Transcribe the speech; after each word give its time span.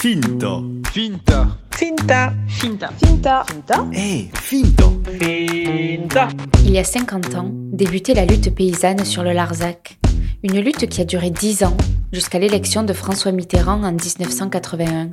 Finta. 0.00 0.62
Finta. 0.94 1.58
Finta. 1.72 2.32
Finta. 2.48 2.90
Finta. 2.96 3.44
Finta. 3.44 3.86
Eh, 3.92 4.30
Finta. 4.32 4.90
Finta. 5.18 6.28
Il 6.64 6.70
y 6.70 6.78
a 6.78 6.84
50 6.84 7.34
ans, 7.34 7.50
débutait 7.52 8.14
la 8.14 8.24
lutte 8.24 8.54
paysanne 8.54 9.04
sur 9.04 9.22
le 9.22 9.32
Larzac. 9.32 9.98
Une 10.42 10.58
lutte 10.60 10.88
qui 10.88 11.02
a 11.02 11.04
duré 11.04 11.28
10 11.28 11.64
ans, 11.64 11.76
jusqu'à 12.14 12.38
l'élection 12.38 12.82
de 12.82 12.94
François 12.94 13.32
Mitterrand 13.32 13.84
en 13.84 13.92
1981. 13.92 15.10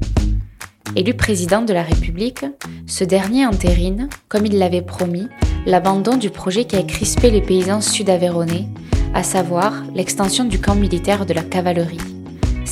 Élu 0.96 1.14
président 1.16 1.64
de 1.64 1.74
la 1.74 1.84
République, 1.84 2.46
ce 2.86 3.04
dernier 3.04 3.46
entérine, 3.46 4.08
comme 4.30 4.46
il 4.46 4.58
l'avait 4.58 4.82
promis, 4.82 5.28
l'abandon 5.66 6.16
du 6.16 6.30
projet 6.30 6.64
qui 6.64 6.78
a 6.78 6.84
crispé 6.84 7.30
les 7.30 7.42
paysans 7.42 7.82
sud-avéronnais, 7.82 8.70
à 9.14 9.24
savoir 9.24 9.84
l'extension 9.94 10.46
du 10.46 10.62
camp 10.62 10.76
militaire 10.76 11.26
de 11.26 11.34
la 11.34 11.44
cavalerie. 11.44 12.17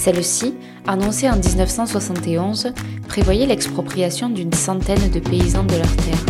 Celle-ci, 0.05 0.53
annoncée 0.85 1.27
en 1.31 1.35
1971, 1.35 2.73
prévoyait 3.07 3.47
l'expropriation 3.47 4.29
d'une 4.29 4.54
centaine 4.54 5.09
de 5.09 5.19
paysans 5.19 5.63
de 5.63 5.77
leurs 5.77 5.96
terres. 5.96 6.25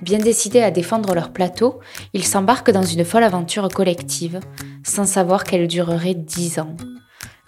Bien 0.00 0.20
décidés 0.20 0.62
à 0.62 0.70
défendre 0.70 1.12
leur 1.12 1.32
plateau, 1.32 1.80
ils 2.12 2.24
s'embarquent 2.24 2.70
dans 2.70 2.84
une 2.84 3.04
folle 3.04 3.24
aventure 3.24 3.68
collective, 3.68 4.38
sans 4.84 5.06
savoir 5.06 5.42
qu'elle 5.42 5.66
durerait 5.66 6.14
dix 6.14 6.60
ans. 6.60 6.76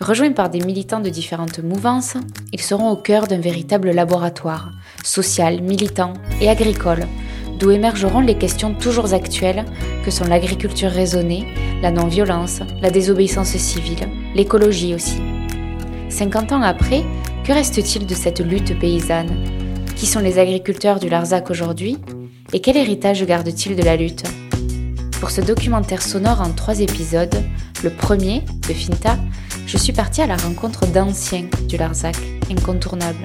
Rejoints 0.00 0.32
par 0.32 0.50
des 0.50 0.58
militants 0.58 0.98
de 0.98 1.10
différentes 1.10 1.60
mouvances, 1.60 2.16
ils 2.52 2.60
seront 2.60 2.90
au 2.90 2.96
cœur 2.96 3.28
d'un 3.28 3.38
véritable 3.38 3.92
laboratoire, 3.92 4.72
social, 5.04 5.62
militant 5.62 6.14
et 6.40 6.50
agricole, 6.50 7.06
d'où 7.60 7.70
émergeront 7.70 8.18
les 8.18 8.36
questions 8.36 8.74
toujours 8.74 9.14
actuelles 9.14 9.64
que 10.04 10.10
sont 10.10 10.24
l'agriculture 10.24 10.90
raisonnée, 10.90 11.46
la 11.82 11.92
non-violence, 11.92 12.62
la 12.80 12.90
désobéissance 12.90 13.56
civile, 13.56 14.08
l'écologie 14.34 14.96
aussi. 14.96 15.20
50 16.12 16.52
ans 16.52 16.62
après, 16.62 17.04
que 17.42 17.52
reste-t-il 17.52 18.06
de 18.06 18.14
cette 18.14 18.40
lutte 18.40 18.78
paysanne? 18.78 19.34
Qui 19.96 20.06
sont 20.06 20.20
les 20.20 20.38
agriculteurs 20.38 21.00
du 21.00 21.08
Larzac 21.08 21.50
aujourd'hui? 21.50 21.96
Et 22.52 22.60
quel 22.60 22.76
héritage 22.76 23.24
gardent-ils 23.24 23.74
de 23.74 23.82
la 23.82 23.96
lutte? 23.96 24.24
Pour 25.20 25.30
ce 25.30 25.40
documentaire 25.40 26.02
sonore 26.02 26.42
en 26.42 26.50
trois 26.50 26.80
épisodes, 26.80 27.34
le 27.82 27.90
premier, 27.90 28.42
de 28.68 28.74
Finta, 28.74 29.16
je 29.66 29.78
suis 29.78 29.94
partie 29.94 30.20
à 30.20 30.26
la 30.26 30.36
rencontre 30.36 30.86
d'anciens 30.86 31.46
du 31.66 31.78
Larzac, 31.78 32.16
incontournables, 32.50 33.24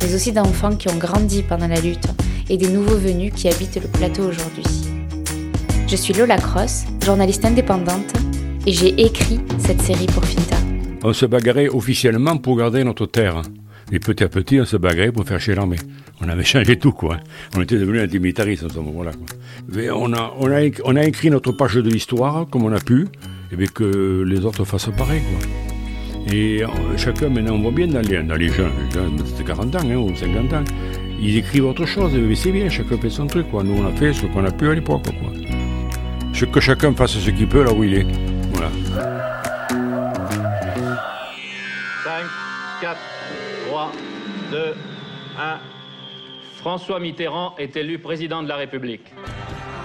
mais 0.00 0.14
aussi 0.14 0.32
d'enfants 0.32 0.76
qui 0.76 0.88
ont 0.88 0.96
grandi 0.96 1.42
pendant 1.42 1.68
la 1.68 1.80
lutte 1.80 2.08
et 2.48 2.56
des 2.56 2.68
nouveaux 2.68 2.96
venus 2.96 3.34
qui 3.36 3.48
habitent 3.48 3.82
le 3.82 3.88
plateau 3.88 4.22
aujourd'hui. 4.22 4.64
Je 5.86 5.96
suis 5.96 6.14
Lola 6.14 6.38
Cross, 6.38 6.84
journaliste 7.04 7.44
indépendante, 7.44 8.14
et 8.66 8.72
j'ai 8.72 8.98
écrit 8.98 9.40
cette 9.58 9.82
série 9.82 10.06
pour 10.06 10.24
Finta. 10.24 10.43
On 11.06 11.12
se 11.12 11.26
bagarrait 11.26 11.68
officiellement 11.68 12.38
pour 12.38 12.56
garder 12.56 12.82
notre 12.82 13.04
terre. 13.04 13.42
Et 13.92 13.98
petit 13.98 14.24
à 14.24 14.28
petit, 14.30 14.58
on 14.58 14.64
se 14.64 14.78
bagarrait 14.78 15.12
pour 15.12 15.26
faire 15.26 15.38
chier 15.38 15.54
l'armée. 15.54 15.76
On 16.22 16.28
avait 16.30 16.44
changé 16.44 16.78
tout, 16.78 16.92
quoi. 16.92 17.18
On 17.54 17.60
était 17.60 17.76
devenus 17.76 18.02
antimilitaristes 18.02 18.64
à 18.64 18.70
ce 18.70 18.78
moment-là. 18.78 19.10
On 19.94 20.14
a, 20.14 20.34
on, 20.38 20.96
a, 20.96 21.04
écrit 21.04 21.28
notre 21.28 21.52
page 21.52 21.74
de 21.74 21.90
l'histoire 21.90 22.46
comme 22.48 22.64
on 22.64 22.72
a 22.72 22.80
pu, 22.80 23.06
et 23.52 23.56
bien 23.56 23.66
que 23.66 24.24
les 24.26 24.46
autres 24.46 24.64
fassent 24.64 24.88
pareil, 24.96 25.20
quoi. 25.20 26.34
Et 26.34 26.62
chacun, 26.96 27.28
maintenant, 27.28 27.56
on 27.56 27.60
voit 27.60 27.72
bien 27.72 27.86
dans 27.86 28.00
les, 28.00 28.22
dans 28.22 28.36
les 28.36 28.48
jeunes, 28.48 28.72
les 28.88 28.94
jeunes 28.94 29.16
de 29.16 29.42
40 29.42 29.76
ans 29.76 29.78
hein, 29.84 29.96
ou 29.96 30.16
50 30.16 30.52
ans, 30.54 30.64
ils 31.20 31.36
écrivent 31.36 31.66
autre 31.66 31.84
chose, 31.84 32.12
mais 32.14 32.34
c'est 32.34 32.50
bien, 32.50 32.70
chacun 32.70 32.96
fait 32.96 33.10
son 33.10 33.26
truc, 33.26 33.50
quoi. 33.50 33.62
Nous, 33.62 33.74
on 33.74 33.86
a 33.86 33.92
fait 33.92 34.14
ce 34.14 34.24
qu'on 34.24 34.44
a 34.46 34.50
pu 34.50 34.70
à 34.70 34.74
l'époque, 34.74 35.02
quoi. 35.04 36.48
Que 36.50 36.60
chacun 36.60 36.94
fasse 36.94 37.18
ce 37.18 37.30
qu'il 37.30 37.46
peut 37.46 37.62
là 37.62 37.74
où 37.74 37.84
il 37.84 37.94
est. 37.94 38.06
Voilà. 38.52 39.33
4, 42.84 42.98
3, 43.68 43.92
2, 44.50 44.74
1. 45.38 45.58
François 46.58 47.00
Mitterrand 47.00 47.54
est 47.56 47.74
élu 47.78 47.98
président 47.98 48.42
de 48.42 48.48
la 48.48 48.56
République. 48.56 49.10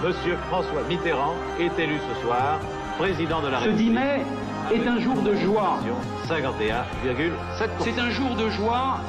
Monsieur 0.04 0.36
François 0.50 0.82
Mitterrand 0.86 1.32
est 1.58 1.78
élu 1.78 1.94
ce 1.96 2.20
soir 2.20 2.60
président 2.98 3.40
de 3.40 3.48
la 3.48 3.60
Ce 3.60 3.70
10 3.70 3.70
République. 3.70 3.94
mai 3.94 4.20
est 4.74 4.86
un 4.86 5.00
jour 5.00 5.22
de 5.22 5.34
joie. 5.34 5.78
51,7%. 6.28 7.68
C'est 7.80 7.98
un 7.98 8.10
jour 8.10 8.36
de 8.36 8.50
joie 8.50 9.00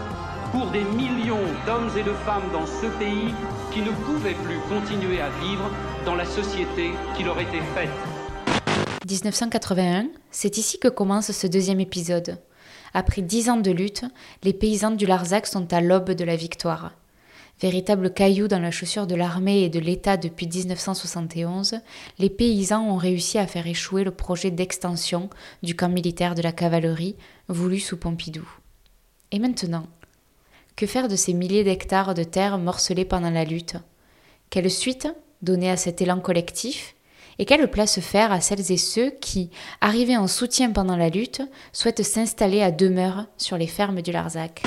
pour 0.54 0.68
des 0.68 0.86
millions 0.86 1.44
d'hommes 1.66 1.92
et 1.98 2.04
de 2.04 2.14
femmes 2.14 2.50
dans 2.54 2.66
ce 2.66 2.86
pays 2.98 3.34
qui 3.74 3.82
ne 3.82 3.92
pouvaient 3.92 4.38
plus 4.46 4.60
continuer 4.70 5.20
à 5.20 5.28
vivre 5.44 5.70
dans 6.06 6.16
la 6.16 6.24
société 6.24 6.92
qui 7.18 7.24
leur 7.24 7.38
était 7.42 7.60
faite. 7.76 7.90
1981, 9.06 10.06
c'est 10.30 10.58
ici 10.58 10.80
que 10.80 10.88
commence 10.88 11.34
ce 11.34 11.48
deuxième 11.48 11.82
épisode. 11.82 12.38
Après 12.94 13.22
dix 13.22 13.50
ans 13.50 13.58
de 13.58 13.72
lutte, 13.72 14.06
les 14.44 14.54
paysans 14.54 14.92
du 14.92 15.06
Larzac 15.06 15.48
sont 15.48 15.72
à 15.74 15.82
l'aube 15.82 16.12
de 16.12 16.24
la 16.24 16.36
victoire. 16.36 16.94
Véritable 17.62 18.12
caillou 18.12 18.48
dans 18.48 18.60
la 18.60 18.72
chaussure 18.72 19.06
de 19.06 19.14
l'armée 19.14 19.62
et 19.62 19.70
de 19.70 19.80
l'État 19.80 20.18
depuis 20.18 20.48
1971, 20.48 21.76
les 22.18 22.30
paysans 22.30 22.84
ont 22.84 22.98
réussi 22.98 23.38
à 23.38 23.46
faire 23.46 23.68
échouer 23.68 24.04
le 24.04 24.12
projet 24.12 24.50
d'extension 24.50 25.30
du 25.62 25.76
camp 25.76 25.90
militaire 25.90 26.34
de 26.34 26.42
la 26.42 26.52
cavalerie 26.52 27.16
voulu 27.50 27.80
sous 27.80 27.98
Pompidou. 27.98 28.50
Et 29.32 29.38
maintenant 29.38 29.86
Que 30.76 30.88
faire 30.88 31.08
de 31.08 31.16
ces 31.16 31.34
milliers 31.34 31.64
d'hectares 31.64 32.16
de 32.16 32.24
terre 32.24 32.58
morcelés 32.58 33.06
pendant 33.06 33.30
la 33.30 33.46
lutte? 33.46 33.76
Quelle 34.50 34.72
suite 34.72 35.08
donner 35.44 35.70
à 35.70 35.78
cet 35.78 36.02
élan 36.02 36.20
collectif? 36.20 36.96
Et 37.42 37.46
quelle 37.46 37.72
place 37.72 38.00
faire 38.00 38.32
à 38.32 38.40
celles 38.40 38.72
et 38.72 38.78
ceux 38.78 39.10
qui, 39.10 39.50
arrivés 39.82 40.16
en 40.16 40.28
soutien 40.28 40.70
pendant 40.70 40.96
la 40.96 41.10
lutte, 41.10 41.42
souhaitent 41.74 42.04
s'installer 42.04 42.62
à 42.62 42.70
demeure 42.70 43.26
sur 43.36 43.58
les 43.58 43.66
fermes 43.66 44.04
du 44.04 44.12
Larzac? 44.12 44.62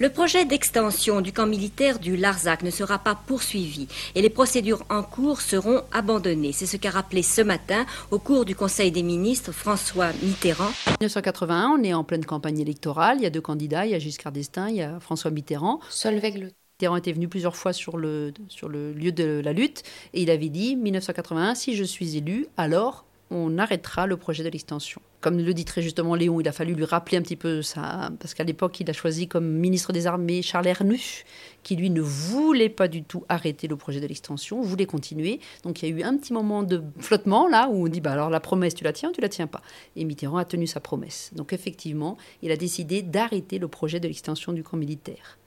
Le 0.00 0.08
projet 0.08 0.46
d'extension 0.46 1.20
du 1.20 1.32
camp 1.32 1.46
militaire 1.46 1.98
du 1.98 2.16
Larzac 2.16 2.62
ne 2.62 2.70
sera 2.70 2.98
pas 2.98 3.14
poursuivi 3.14 3.86
et 4.14 4.22
les 4.22 4.30
procédures 4.30 4.82
en 4.88 5.02
cours 5.02 5.42
seront 5.42 5.82
abandonnées. 5.92 6.52
C'est 6.52 6.64
ce 6.64 6.78
qu'a 6.78 6.90
rappelé 6.90 7.22
ce 7.22 7.42
matin, 7.42 7.84
au 8.10 8.18
cours 8.18 8.46
du 8.46 8.56
Conseil 8.56 8.90
des 8.90 9.02
ministres, 9.02 9.52
François 9.52 10.08
Mitterrand. 10.22 10.70
1981, 11.00 11.76
on 11.78 11.82
est 11.82 11.92
en 11.92 12.02
pleine 12.02 12.24
campagne 12.24 12.60
électorale. 12.60 13.18
Il 13.18 13.24
y 13.24 13.26
a 13.26 13.30
deux 13.30 13.42
candidats, 13.42 13.84
il 13.84 13.92
y 13.92 13.94
a 13.94 13.98
Giscard 13.98 14.32
d'Estaing, 14.32 14.68
il 14.70 14.76
y 14.76 14.82
a 14.82 14.98
François 15.00 15.30
Mitterrand. 15.30 15.80
Solveig 15.90 16.38
Le 16.38 16.50
Mitterrand 16.78 16.96
était 16.96 17.12
venu 17.12 17.26
plusieurs 17.26 17.56
fois 17.56 17.72
sur 17.72 17.96
le, 17.96 18.34
sur 18.48 18.68
le 18.68 18.92
lieu 18.92 19.10
de 19.10 19.40
la 19.42 19.54
lutte 19.54 19.82
et 20.12 20.20
il 20.20 20.28
avait 20.28 20.50
dit 20.50 20.76
1981, 20.76 21.54
si 21.54 21.74
je 21.74 21.82
suis 21.82 22.18
élu, 22.18 22.48
alors 22.58 23.06
on 23.30 23.56
arrêtera 23.56 24.06
le 24.06 24.18
projet 24.18 24.44
de 24.44 24.50
l'extension. 24.50 25.00
Comme 25.22 25.38
le 25.38 25.54
dit 25.54 25.64
très 25.64 25.80
justement 25.80 26.14
Léon, 26.14 26.38
il 26.38 26.46
a 26.46 26.52
fallu 26.52 26.74
lui 26.74 26.84
rappeler 26.84 27.16
un 27.16 27.22
petit 27.22 27.34
peu 27.34 27.62
ça, 27.62 28.10
parce 28.20 28.34
qu'à 28.34 28.44
l'époque, 28.44 28.78
il 28.78 28.90
a 28.90 28.92
choisi 28.92 29.26
comme 29.26 29.46
ministre 29.46 29.94
des 29.94 30.06
Armées 30.06 30.42
Charles 30.42 30.66
Hernu, 30.66 31.24
qui 31.62 31.76
lui 31.76 31.88
ne 31.88 32.02
voulait 32.02 32.68
pas 32.68 32.88
du 32.88 33.02
tout 33.02 33.24
arrêter 33.30 33.68
le 33.68 33.76
projet 33.76 34.00
de 34.00 34.06
l'extension, 34.06 34.60
voulait 34.60 34.84
continuer. 34.84 35.40
Donc 35.62 35.82
il 35.82 35.88
y 35.88 35.92
a 35.94 35.96
eu 35.96 36.02
un 36.02 36.18
petit 36.18 36.34
moment 36.34 36.62
de 36.62 36.82
flottement 36.98 37.48
là, 37.48 37.70
où 37.70 37.86
on 37.86 37.88
dit, 37.88 38.02
bah 38.02 38.12
alors 38.12 38.28
la 38.28 38.40
promesse, 38.40 38.74
tu 38.74 38.84
la 38.84 38.92
tiens 38.92 39.08
ou 39.08 39.12
tu 39.12 39.22
la 39.22 39.30
tiens 39.30 39.46
pas? 39.46 39.62
Et 39.96 40.04
Mitterrand 40.04 40.36
a 40.36 40.44
tenu 40.44 40.66
sa 40.66 40.80
promesse. 40.80 41.30
Donc 41.34 41.54
effectivement, 41.54 42.18
il 42.42 42.52
a 42.52 42.56
décidé 42.58 43.00
d'arrêter 43.00 43.58
le 43.58 43.66
projet 43.66 43.98
de 43.98 44.08
l'extension 44.08 44.52
du 44.52 44.62
camp 44.62 44.76
militaire. 44.76 45.38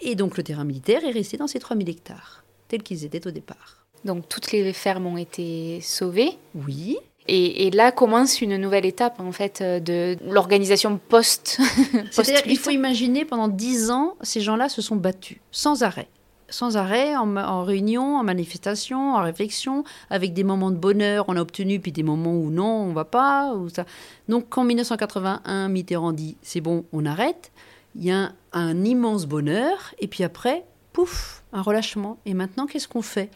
Et 0.00 0.14
donc 0.14 0.36
le 0.36 0.42
terrain 0.42 0.64
militaire 0.64 1.04
est 1.04 1.10
resté 1.10 1.36
dans 1.36 1.46
ces 1.46 1.58
3000 1.58 1.88
hectares, 1.88 2.44
tels 2.68 2.82
qu'ils 2.82 3.04
étaient 3.04 3.26
au 3.26 3.30
départ. 3.30 3.86
Donc 4.04 4.28
toutes 4.28 4.52
les 4.52 4.72
fermes 4.72 5.06
ont 5.06 5.16
été 5.16 5.80
sauvées 5.80 6.38
Oui. 6.54 6.98
Et, 7.26 7.66
et 7.66 7.70
là 7.70 7.92
commence 7.92 8.40
une 8.40 8.56
nouvelle 8.56 8.86
étape 8.86 9.20
en 9.20 9.32
fait 9.32 9.62
de 9.62 10.16
l'organisation 10.24 10.98
post. 11.08 11.58
C'est-à-dire 12.10 12.42
qu'il 12.42 12.58
faut 12.58 12.70
imaginer 12.70 13.24
pendant 13.24 13.48
dix 13.48 13.90
ans, 13.90 14.16
ces 14.22 14.40
gens-là 14.40 14.68
se 14.68 14.80
sont 14.80 14.96
battus 14.96 15.38
sans 15.50 15.82
arrêt. 15.82 16.08
Sans 16.50 16.78
arrêt, 16.78 17.14
en, 17.14 17.36
en, 17.36 17.62
réunion, 17.62 18.16
en 18.16 18.24
manifestation, 18.24 19.12
en 19.14 19.22
réflexion, 19.22 19.84
avec 20.08 20.32
des 20.32 20.44
moments 20.44 20.70
de 20.70 20.76
bonheur, 20.76 21.26
on 21.28 21.36
a 21.36 21.42
obtenu, 21.42 21.78
puis 21.78 21.92
des 21.92 22.02
moments 22.02 22.32
où 22.32 22.50
non, 22.50 22.84
on 22.84 22.94
va 22.94 23.04
pas. 23.04 23.52
Ou 23.52 23.68
ça. 23.68 23.84
Donc 24.30 24.56
en 24.56 24.64
1981, 24.64 25.68
Mitterrand 25.68 26.12
dit 26.12 26.38
c'est 26.40 26.62
bon, 26.62 26.86
on 26.94 27.04
arrête. 27.04 27.52
Il 27.98 28.04
y 28.04 28.12
a 28.12 28.32
un, 28.52 28.84
immense 28.84 29.26
bonheur, 29.26 29.92
et 29.98 30.06
puis 30.06 30.22
après, 30.22 30.64
pouf, 30.92 31.42
un 31.52 31.62
relâchement. 31.62 32.18
Et 32.26 32.34
maintenant, 32.34 32.66
qu'est-ce 32.66 32.86
qu'on 32.86 33.02
fait? 33.02 33.28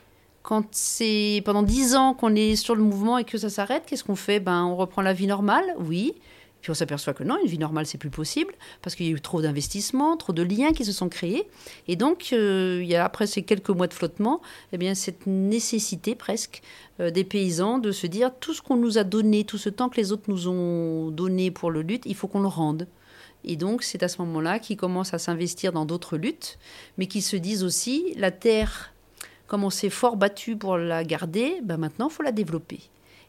Quand 0.44 0.67
c'est 0.70 1.43
pendant 1.44 1.64
dix 1.64 1.97
ans 1.97 2.14
qu'on 2.14 2.37
est 2.37 2.55
sur 2.55 2.76
le 2.76 2.82
mouvement 2.82 3.19
et 3.19 3.25
que 3.25 3.38
ça 3.38 3.50
s'arrête, 3.50 3.82
qu'est-ce 3.87 4.05
qu'on 4.05 4.14
fait? 4.14 4.38
Ben, 4.38 4.64
on 4.64 4.76
reprend 4.76 5.03
la 5.03 5.14
vie 5.14 5.26
normale, 5.26 5.64
oui. 5.81 6.14
Puis 6.61 6.70
on 6.70 6.75
s'aperçoit 6.75 7.12
que 7.12 7.25
non, 7.25 7.38
une 7.43 7.50
vie 7.50 7.59
normale, 7.59 7.87
c'est 7.87 7.99
plus 7.99 8.11
possible 8.11 8.55
parce 8.82 8.94
qu'il 8.94 9.06
y 9.06 9.09
a 9.09 9.12
eu 9.12 9.20
trop 9.20 9.43
d'investissements, 9.43 10.17
trop 10.17 10.32
de 10.32 10.43
liens 10.43 10.70
qui 10.70 10.85
se 10.85 10.93
sont 10.93 11.08
créés. 11.08 11.49
Et 11.88 11.97
donc, 11.97 12.29
euh, 12.32 12.79
il 12.81 12.88
y 12.88 12.94
a, 12.94 13.05
après 13.05 13.26
ces 13.26 13.43
quelques 13.43 13.70
mois 13.70 13.88
de 13.88 13.94
flottement, 13.94 14.41
eh 14.73 14.79
bien, 14.79 14.94
cette 14.94 15.26
nécessité 15.26 16.15
presque 16.15 16.62
euh, 17.00 17.11
des 17.11 17.25
paysans 17.25 17.79
de 17.79 17.91
se 17.91 18.06
dire 18.06 18.31
tout 18.38 18.55
ce 18.55 18.62
qu'on 18.62 18.76
nous 18.76 18.97
a 18.97 19.03
donné, 19.03 19.43
tout 19.43 19.58
ce 19.58 19.70
temps 19.70 19.88
que 19.88 19.97
les 19.97 20.12
autres 20.12 20.25
nous 20.29 20.47
ont 20.47 21.11
donné 21.11 21.50
pour 21.50 21.73
le 21.73 21.82
lutte, 21.82 22.05
il 22.06 22.15
faut 22.15 22.29
qu'on 22.29 22.43
le 22.43 22.47
rende. 22.47 22.87
Et 23.44 23.56
donc, 23.56 23.83
c'est 23.83 24.03
à 24.03 24.09
ce 24.09 24.21
moment-là 24.23 24.59
qu'ils 24.59 24.77
commencent 24.77 25.15
à 25.15 25.19
s'investir 25.19 25.73
dans 25.73 25.85
d'autres 25.85 26.17
luttes, 26.17 26.59
mais 26.99 27.06
qui 27.06 27.23
se 27.23 27.37
disent 27.37 27.65
aussi 27.65 28.15
la 28.17 28.31
terre 28.31 28.93
comme 29.53 29.65
on 29.65 29.71
s'est 29.71 29.91
fort 29.91 30.17
battu 30.17 30.56
pour 30.56 30.79
la 30.79 31.05
garder, 31.05 31.61
ben 31.62 31.77
maintenant, 31.77 32.09
il 32.09 32.12
faut 32.15 32.23
la 32.23 32.33
développer. 32.33 32.81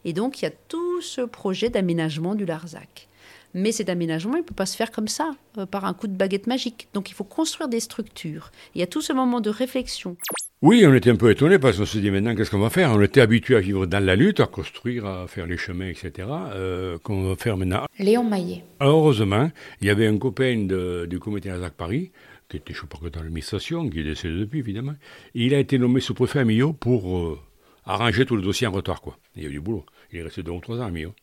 Et 0.06 0.14
donc, 0.14 0.42
il 0.42 0.46
y 0.46 0.48
a 0.48 0.52
tout 0.70 1.02
ce 1.02 1.20
projet 1.20 1.70
d'aménagement 1.70 2.34
du 2.34 2.46
Larzac. 2.46 3.10
Mais 3.54 3.72
cet 3.72 3.90
aménagement, 3.90 4.34
il 4.36 4.40
ne 4.40 4.44
peut 4.46 4.56
pas 4.56 4.66
se 4.66 4.76
faire 4.76 4.92
comme 4.92 5.08
ça, 5.08 5.32
euh, 5.58 5.66
par 5.66 5.86
un 5.86 5.94
coup 5.94 6.08
de 6.08 6.16
baguette 6.16 6.48
magique. 6.48 6.88
Donc 6.94 7.10
il 7.10 7.14
faut 7.14 7.24
construire 7.24 7.68
des 7.70 7.80
structures. 7.80 8.52
Il 8.76 8.80
y 8.82 8.84
a 8.84 8.88
tout 8.88 9.02
ce 9.02 9.14
moment 9.14 9.42
de 9.42 9.50
réflexion. 9.50 10.18
Oui, 10.62 10.84
on 10.88 10.94
était 10.94 11.10
un 11.12 11.18
peu 11.18 11.30
étonnés 11.30 11.60
parce 11.60 11.78
qu'on 11.78 11.86
se 11.86 11.98
dit 11.98 12.10
maintenant 12.10 12.36
qu'est-ce 12.36 12.50
qu'on 12.50 12.60
va 12.60 12.70
faire? 12.70 12.92
On 12.92 13.02
était 13.02 13.20
habitué 13.22 13.56
à 13.56 13.60
vivre 13.60 13.86
dans 13.86 14.04
la 14.04 14.16
lutte, 14.16 14.40
à 14.40 14.48
construire, 14.48 15.06
à 15.06 15.28
faire 15.28 15.46
les 15.46 15.58
chemins, 15.58 15.88
etc. 15.90 16.12
Euh, 16.54 16.98
qu'on 17.04 17.28
va 17.30 17.36
faire 17.36 17.58
maintenant 17.58 17.86
Léon 18.00 18.24
Maillet. 18.24 18.64
Heureusement, 18.80 19.52
il 19.82 19.88
y 19.88 19.90
avait 19.90 20.08
un 20.08 20.18
copain 20.18 20.66
de- 20.66 21.06
du 21.10 21.20
comité 21.20 21.50
Lazare 21.50 21.72
Paris, 21.72 22.12
qui 22.50 22.58
était, 22.58 22.74
je 22.74 22.80
ne 22.80 22.82
sais 22.84 22.88
pas 23.02 23.10
dans 23.10 23.22
l'administration, 23.22 23.90
qui 23.90 24.00
est 24.00 24.04
décédé 24.04 24.36
depuis, 24.40 24.60
évidemment. 24.60 24.94
Et 25.36 25.46
il 25.46 25.54
a 25.54 25.60
été 25.60 25.78
nommé 25.78 26.00
sous-préfet 26.00 26.40
à 26.40 26.46
Millau 26.46 26.72
pour 26.72 27.18
euh, 27.18 27.40
arranger 27.86 28.26
tout 28.26 28.36
le 28.38 28.42
dossier 28.42 28.66
en 28.68 28.72
retard, 28.72 29.02
quoi. 29.02 29.18
Il 29.36 29.44
y 29.44 29.46
a 29.46 29.50
eu 29.50 29.54
du 29.54 29.60
boulot. 29.60 29.86
Il 30.14 30.20
est 30.20 30.24
resté 30.24 30.44
deux 30.44 30.52
ou 30.52 30.60
trois 30.62 30.78
ans 30.80 30.86
à 30.86 30.92
Millau. 30.92 31.14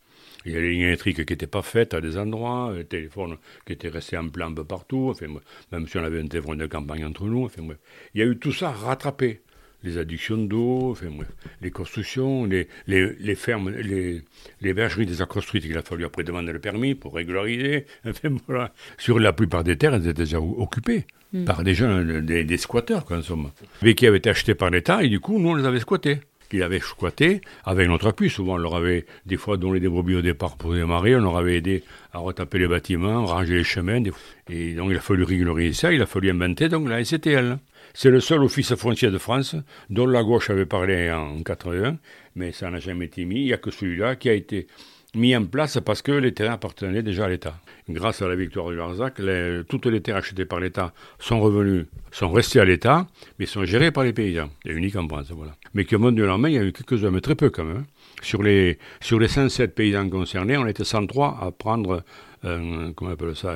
Il 0.46 0.52
y 0.52 0.56
a 0.56 0.60
les 0.60 0.70
lignes 0.70 0.82
électriques 0.82 1.24
qui 1.24 1.32
n'étaient 1.32 1.46
pas 1.46 1.62
faites 1.62 1.92
à 1.92 2.00
des 2.00 2.16
endroits, 2.16 2.72
les 2.76 2.84
téléphones 2.84 3.36
qui 3.66 3.74
étaient 3.74 3.88
restés 3.88 4.16
en 4.16 4.28
plan 4.28 4.50
un 4.50 4.54
peu 4.54 4.64
partout, 4.64 5.08
enfin, 5.10 5.26
même 5.70 5.86
si 5.86 5.98
on 5.98 6.04
avait 6.04 6.20
un 6.20 6.26
téléphone 6.26 6.58
de 6.58 6.66
campagne 6.66 7.04
entre 7.04 7.24
nous, 7.26 7.44
enfin, 7.44 7.62
bref. 7.62 7.78
Il 8.14 8.20
y 8.20 8.22
a 8.22 8.26
eu 8.26 8.38
tout 8.38 8.52
ça 8.52 8.70
rattrapé. 8.70 9.40
Les 9.82 9.96
adductions 9.96 10.36
d'eau, 10.36 10.90
enfin, 10.90 11.06
bref, 11.10 11.30
les 11.62 11.70
constructions, 11.70 12.44
les, 12.44 12.68
les, 12.86 13.14
les 13.18 13.34
fermes, 13.34 13.70
les, 13.70 14.20
les 14.60 14.74
bergeries 14.74 15.06
déjà 15.06 15.24
construites 15.24 15.62
qu'il 15.62 15.78
a 15.78 15.82
fallu 15.82 16.04
après 16.04 16.22
demander 16.22 16.52
le 16.52 16.58
permis 16.58 16.94
pour 16.94 17.14
régulariser. 17.14 17.86
Enfin, 18.06 18.36
voilà. 18.46 18.74
Sur 18.98 19.18
la 19.18 19.32
plupart 19.32 19.64
des 19.64 19.78
terres, 19.78 19.94
elles 19.94 20.06
étaient 20.06 20.24
déjà 20.24 20.38
occupées 20.38 21.06
par 21.46 21.64
des 21.64 21.72
gens, 21.72 22.02
des, 22.02 22.44
des 22.44 22.56
squatteurs, 22.58 23.06
quoi, 23.06 23.16
en 23.16 23.22
somme. 23.22 23.52
Mais 23.80 23.94
qui 23.94 24.06
avaient 24.06 24.18
été 24.18 24.28
achetés 24.28 24.54
par 24.54 24.68
l'État, 24.68 25.02
et 25.02 25.08
du 25.08 25.18
coup, 25.18 25.38
nous, 25.38 25.48
on 25.48 25.54
les 25.54 25.64
avait 25.64 25.80
squattés. 25.80 26.20
Qu'ils 26.50 26.64
avaient 26.64 26.80
squattés 26.80 27.40
avec 27.64 27.88
notre 27.88 28.08
appui. 28.08 28.28
Souvent, 28.28 28.54
on 28.54 28.58
leur 28.58 28.74
avait, 28.74 29.06
des 29.24 29.36
fois, 29.36 29.56
donné 29.56 29.78
des 29.78 29.88
brebis 29.88 30.16
au 30.16 30.22
départ 30.22 30.56
pour 30.56 30.74
démarrer, 30.74 31.14
on 31.14 31.20
leur 31.20 31.38
avait 31.38 31.56
aidé 31.56 31.84
à 32.12 32.18
retaper 32.18 32.58
les 32.58 32.66
bâtiments, 32.66 33.24
ranger 33.24 33.58
les 33.58 33.64
chemins. 33.64 34.02
Et 34.48 34.74
donc, 34.74 34.88
il 34.90 34.96
a 34.96 35.00
fallu 35.00 35.22
régulariser 35.22 35.72
ça, 35.74 35.92
il 35.92 36.02
a 36.02 36.06
fallu 36.06 36.28
inventer 36.28 36.68
donc 36.68 36.88
la 36.88 37.04
SCTL. 37.04 37.58
C'est 37.94 38.10
le 38.10 38.20
seul 38.20 38.42
office 38.42 38.74
foncier 38.74 39.10
de 39.10 39.18
France 39.18 39.54
dont 39.90 40.06
la 40.06 40.22
gauche 40.22 40.50
avait 40.50 40.66
parlé 40.66 41.10
en 41.10 41.42
81, 41.42 41.98
mais 42.34 42.52
ça 42.52 42.70
n'a 42.70 42.80
jamais 42.80 43.06
été 43.06 43.24
mis. 43.24 43.42
Il 43.42 43.44
n'y 43.46 43.52
a 43.52 43.56
que 43.56 43.70
celui-là 43.70 44.16
qui 44.16 44.28
a 44.28 44.32
été 44.34 44.66
mis 45.14 45.34
en 45.36 45.44
place 45.44 45.78
parce 45.84 46.02
que 46.02 46.12
les 46.12 46.32
terrains 46.32 46.54
appartenaient 46.54 47.02
déjà 47.02 47.24
à 47.24 47.28
l'État. 47.28 47.54
Grâce 47.88 48.22
à 48.22 48.28
la 48.28 48.36
victoire 48.36 48.70
du 48.70 48.76
Larzac, 48.76 49.20
toutes 49.68 49.86
les 49.86 50.00
terres 50.00 50.16
achetées 50.16 50.44
par 50.44 50.60
l'État 50.60 50.92
sont 51.18 51.40
revenues, 51.40 51.86
sont 52.12 52.30
restées 52.30 52.60
à 52.60 52.64
l'État, 52.64 53.08
mais 53.38 53.46
sont 53.46 53.64
gérées 53.64 53.90
par 53.90 54.04
les 54.04 54.12
paysans. 54.12 54.50
C'est 54.64 54.72
unique 54.72 54.94
en 54.96 55.08
France, 55.08 55.30
voilà. 55.30 55.56
Mais 55.74 55.84
que 55.84 55.96
monde 55.96 56.14
de 56.14 56.22
lendemain, 56.22 56.48
il 56.48 56.54
y 56.54 56.58
a 56.58 56.62
eu 56.64 56.72
quelques-uns, 56.72 57.10
mais 57.10 57.20
très 57.20 57.34
peu 57.34 57.50
quand 57.50 57.64
même. 57.64 57.78
hein. 57.78 57.86
Sur 58.22 58.42
les, 58.42 58.78
sur 59.00 59.18
les 59.18 59.28
107 59.28 59.74
paysans 59.74 60.08
concernés, 60.08 60.56
on 60.56 60.66
était 60.66 60.84
103 60.84 61.38
à 61.40 61.50
prendre, 61.50 62.04
comment 62.42 62.92
on 63.00 63.08
appelle 63.08 63.34
ça, 63.34 63.54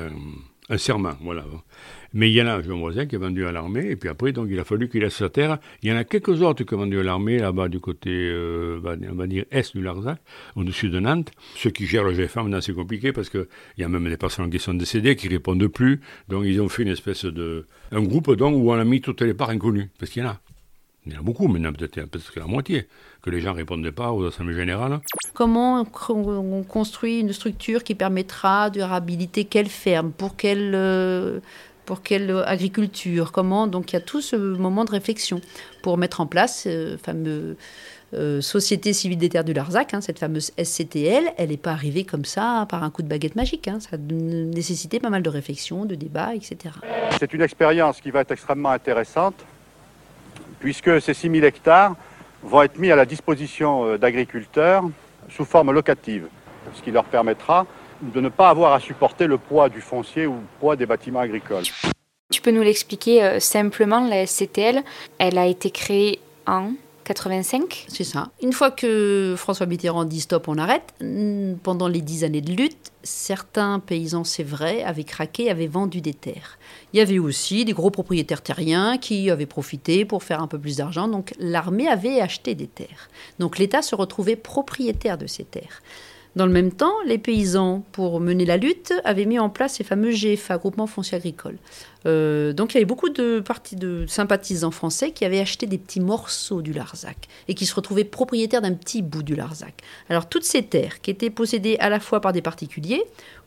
un 0.69 0.77
serment, 0.77 1.15
voilà. 1.21 1.45
Mais 2.13 2.29
il 2.29 2.33
y 2.33 2.41
en 2.41 2.47
a, 2.47 2.53
un 2.53 2.61
voisin 2.61 3.05
qui 3.05 3.15
a 3.17 3.19
vendu 3.19 3.45
à 3.45 3.51
l'armée, 3.51 3.87
et 3.91 3.95
puis 3.95 4.09
après, 4.09 4.31
donc, 4.31 4.47
il 4.49 4.59
a 4.59 4.63
fallu 4.63 4.89
qu'il 4.89 5.01
laisse 5.01 5.15
sa 5.15 5.29
terre. 5.29 5.59
Il 5.83 5.89
y 5.89 5.93
en 5.93 5.97
a 5.97 6.03
quelques 6.05 6.41
autres 6.41 6.63
qui 6.63 6.73
ont 6.73 6.77
vendu 6.77 6.99
à 6.99 7.03
l'armée, 7.03 7.37
là-bas, 7.39 7.67
du 7.67 7.79
côté, 7.79 8.09
euh, 8.09 8.79
on 8.83 9.15
va 9.15 9.27
dire, 9.27 9.45
est 9.51 9.75
du 9.75 9.83
Larzac, 9.83 10.19
au-dessus 10.55 10.89
de 10.89 10.99
Nantes. 10.99 11.31
Ceux 11.55 11.71
qui 11.71 11.85
gèrent 11.85 12.05
le 12.05 12.13
GFA, 12.13 12.41
maintenant, 12.41 12.61
c'est 12.61 12.73
compliqué, 12.73 13.11
parce 13.11 13.29
qu'il 13.29 13.45
y 13.77 13.83
a 13.83 13.89
même 13.89 14.07
des 14.09 14.17
personnes 14.17 14.49
qui 14.49 14.59
sont 14.59 14.73
décédées, 14.73 15.15
qui 15.15 15.27
répondent 15.27 15.67
plus. 15.67 16.01
Donc, 16.29 16.45
ils 16.45 16.61
ont 16.61 16.69
fait 16.69 16.83
une 16.83 16.89
espèce 16.89 17.25
de... 17.25 17.67
Un 17.91 18.01
groupe, 18.01 18.33
donc, 18.35 18.55
où 18.55 18.71
on 18.71 18.75
a 18.75 18.85
mis 18.85 19.01
toutes 19.01 19.21
les 19.21 19.33
parts 19.33 19.49
inconnues, 19.49 19.89
parce 19.99 20.11
qu'il 20.11 20.23
y 20.23 20.25
en 20.25 20.29
a. 20.29 20.39
Il 21.05 21.13
y 21.13 21.15
en 21.17 21.19
a 21.19 21.23
beaucoup, 21.23 21.47
maintenant, 21.47 21.71
peut-être 21.71 22.09
peut 22.09 22.19
que 22.33 22.39
la 22.39 22.47
moitié, 22.47 22.87
que 23.21 23.29
les 23.29 23.39
gens 23.39 23.51
ne 23.51 23.57
répondaient 23.57 23.91
pas 23.91 24.11
aux 24.11 24.25
assemblées 24.25 24.55
générales. 24.55 25.01
Comment 25.35 25.85
on 26.07 26.63
construit 26.63 27.19
une 27.19 27.33
structure 27.33 27.83
qui 27.83 27.93
permettra 27.93 28.69
de 28.69 28.81
réhabiliter 28.81 29.43
quelle 29.43 29.67
ferme, 29.67 30.11
pour 30.13 30.37
quelle, 30.37 30.71
euh, 30.73 31.39
pour 31.85 32.01
quelle 32.01 32.31
agriculture, 32.45 33.33
comment. 33.33 33.67
Donc 33.67 33.91
il 33.91 33.97
y 33.97 33.97
a 33.97 34.01
tout 34.01 34.21
ce 34.21 34.37
moment 34.37 34.85
de 34.85 34.91
réflexion 34.91 35.41
pour 35.83 35.97
mettre 35.97 36.21
en 36.21 36.25
place 36.25 36.61
ce 36.63 36.95
fameux 37.03 37.57
euh, 38.13 38.39
Société 38.39 38.93
civile 38.93 39.17
des 39.17 39.27
terres 39.27 39.43
du 39.43 39.51
Larzac, 39.51 39.93
hein, 39.93 39.99
cette 39.99 40.19
fameuse 40.19 40.53
SCTL. 40.57 41.25
Elle 41.35 41.49
n'est 41.49 41.57
pas 41.57 41.71
arrivée 41.71 42.05
comme 42.05 42.23
ça 42.23 42.65
par 42.69 42.83
un 42.83 42.89
coup 42.89 43.01
de 43.01 43.09
baguette 43.09 43.35
magique. 43.35 43.67
hein. 43.67 43.79
Ça 43.81 43.95
a 43.95 43.97
nécessité 43.97 45.01
pas 45.01 45.09
mal 45.09 45.21
de 45.21 45.29
réflexion, 45.29 45.83
de 45.83 45.95
débats, 45.95 46.33
etc. 46.33 46.75
C'est 47.19 47.33
une 47.33 47.41
expérience 47.41 47.99
qui 47.99 48.09
va 48.11 48.21
être 48.21 48.31
extrêmement 48.31 48.69
intéressante, 48.69 49.35
puisque 50.61 51.01
ces 51.01 51.13
6000 51.13 51.43
hectares 51.43 51.95
vont 52.41 52.61
être 52.61 52.77
mis 52.77 52.89
à 52.89 52.95
la 52.95 53.05
disposition 53.05 53.85
euh, 53.85 53.97
d'agriculteurs 53.97 54.85
sous 55.29 55.45
forme 55.45 55.71
locative, 55.71 56.27
ce 56.73 56.81
qui 56.81 56.91
leur 56.91 57.05
permettra 57.05 57.65
de 58.01 58.19
ne 58.21 58.29
pas 58.29 58.49
avoir 58.49 58.73
à 58.73 58.79
supporter 58.79 59.27
le 59.27 59.37
poids 59.37 59.69
du 59.69 59.81
foncier 59.81 60.27
ou 60.27 60.33
le 60.33 60.59
poids 60.59 60.75
des 60.75 60.85
bâtiments 60.85 61.21
agricoles. 61.21 61.63
Tu 62.31 62.41
peux 62.41 62.51
nous 62.51 62.61
l'expliquer 62.61 63.23
euh, 63.23 63.39
simplement, 63.39 64.07
la 64.07 64.25
SCTL, 64.25 64.83
elle 65.19 65.37
a 65.37 65.45
été 65.45 65.69
créée 65.69 66.19
en 66.47 66.71
85 67.05 67.85
C'est 67.87 68.03
ça. 68.03 68.31
Une 68.41 68.51
fois 68.51 68.71
que 68.71 69.35
François 69.37 69.65
Mitterrand 69.65 70.05
dit 70.05 70.21
stop, 70.21 70.47
on 70.47 70.57
arrête, 70.57 70.93
pendant 71.63 71.87
les 71.87 72.01
dix 72.01 72.23
années 72.23 72.41
de 72.41 72.51
lutte, 72.51 72.91
certains 73.03 73.79
paysans, 73.79 74.23
c'est 74.23 74.43
vrai, 74.43 74.83
avaient 74.83 75.03
craqué, 75.03 75.49
avaient 75.49 75.67
vendu 75.67 76.01
des 76.01 76.13
terres. 76.13 76.57
Il 76.93 76.97
y 76.97 77.01
avait 77.01 77.19
aussi 77.19 77.63
des 77.63 77.73
gros 77.73 77.91
propriétaires 77.91 78.41
terriens 78.41 78.97
qui 78.97 79.29
avaient 79.29 79.45
profité 79.45 80.03
pour 80.03 80.23
faire 80.23 80.41
un 80.41 80.47
peu 80.47 80.59
plus 80.59 80.77
d'argent. 80.77 81.07
Donc 81.07 81.33
l'armée 81.39 81.87
avait 81.87 82.19
acheté 82.19 82.55
des 82.55 82.67
terres. 82.67 83.09
Donc 83.39 83.59
l'État 83.59 83.81
se 83.81 83.95
retrouvait 83.95 84.35
propriétaire 84.35 85.17
de 85.17 85.27
ces 85.27 85.43
terres. 85.43 85.81
Dans 86.35 86.45
le 86.45 86.51
même 86.51 86.71
temps, 86.71 86.93
les 87.05 87.17
paysans, 87.17 87.83
pour 87.93 88.19
mener 88.19 88.45
la 88.45 88.57
lutte, 88.57 88.93
avaient 89.05 89.25
mis 89.25 89.39
en 89.39 89.49
place 89.49 89.75
ces 89.75 89.85
fameux 89.85 90.11
GFA, 90.11 90.57
groupements 90.57 90.87
fonciers 90.87 91.17
agricoles. 91.17 91.57
Euh, 92.05 92.51
donc 92.53 92.73
il 92.73 92.75
y 92.75 92.77
avait 92.77 92.85
beaucoup 92.85 93.09
de 93.09 93.43
de 93.73 94.05
sympathisants 94.07 94.71
français 94.71 95.11
qui 95.11 95.25
avaient 95.25 95.39
acheté 95.39 95.65
des 95.65 95.77
petits 95.77 95.99
morceaux 95.99 96.61
du 96.61 96.73
Larzac 96.73 97.27
et 97.47 97.55
qui 97.55 97.65
se 97.65 97.73
retrouvaient 97.73 98.03
propriétaires 98.03 98.61
d'un 98.61 98.73
petit 98.73 99.01
bout 99.01 99.23
du 99.23 99.35
Larzac. 99.35 99.81
Alors 100.09 100.27
toutes 100.27 100.43
ces 100.43 100.63
terres 100.63 101.01
qui 101.01 101.09
étaient 101.09 101.29
possédées 101.29 101.77
à 101.79 101.89
la 101.89 101.99
fois 101.99 102.21
par 102.21 102.33
des 102.33 102.41
particuliers 102.41 103.03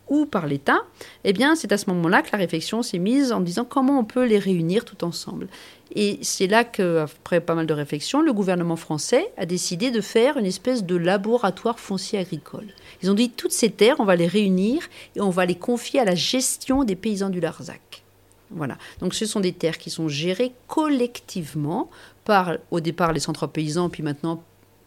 ou 0.09 0.25
par 0.25 0.47
l'État, 0.47 0.81
eh 1.25 1.33
bien 1.33 1.55
c'est 1.55 1.71
à 1.73 1.79
ce 1.79 1.91
moment-là 1.91 2.23
que 2.23 2.31
la 2.33 2.39
réflexion 2.39 2.83
s'est 2.83 2.99
mise 2.99 3.33
en 3.33 3.41
disant 3.41 3.65
comment 3.65 3.99
on 3.99 4.05
peut 4.05 4.25
les 4.25 4.39
réunir 4.39 4.85
tout 4.85 5.05
ensemble. 5.05 5.49
Et 5.95 6.19
c'est 6.23 6.47
là 6.47 6.65
qu'après 6.65 7.41
pas 7.41 7.55
mal 7.55 7.67
de 7.67 7.73
réflexions, 7.73 8.21
le 8.21 8.33
gouvernement 8.33 8.77
français 8.77 9.33
a 9.37 9.47
décidé 9.47 9.91
de 9.91 10.01
faire 10.01 10.37
une 10.37 10.47
espèce 10.47 10.85
de 10.85 10.97
laboratoire 10.97 11.79
foncier 11.79 12.19
agricole. 12.19 12.67
Ils 13.03 13.11
ont 13.11 13.15
dit 13.15 13.31
toutes 13.31 13.53
ces 13.53 13.71
terres, 13.71 13.97
on 13.99 14.05
va 14.05 14.17
les 14.17 14.27
réunir 14.27 14.83
et 15.17 15.21
on 15.21 15.31
va 15.31 15.47
les 15.47 15.55
confier 15.55 16.01
à 16.01 16.05
la 16.05 16.15
gestion 16.15 16.85
des 16.85 16.97
paysans 16.97 17.31
du 17.31 17.41
Larzac. 17.41 18.03
Voilà. 18.51 18.79
Donc 19.01 19.15
ce 19.15 19.27
sont 19.27 19.41
des 19.41 19.53
terres 19.53 19.79
qui 19.79 19.91
sont 19.91 20.09
gérées 20.09 20.53
collectivement 20.67 21.91
par 22.25 22.57
au 22.71 22.81
départ 22.81 23.13
les 23.13 23.21
centres 23.21 23.47
paysans, 23.47 23.89
puis 23.89 24.03
maintenant 24.03 24.43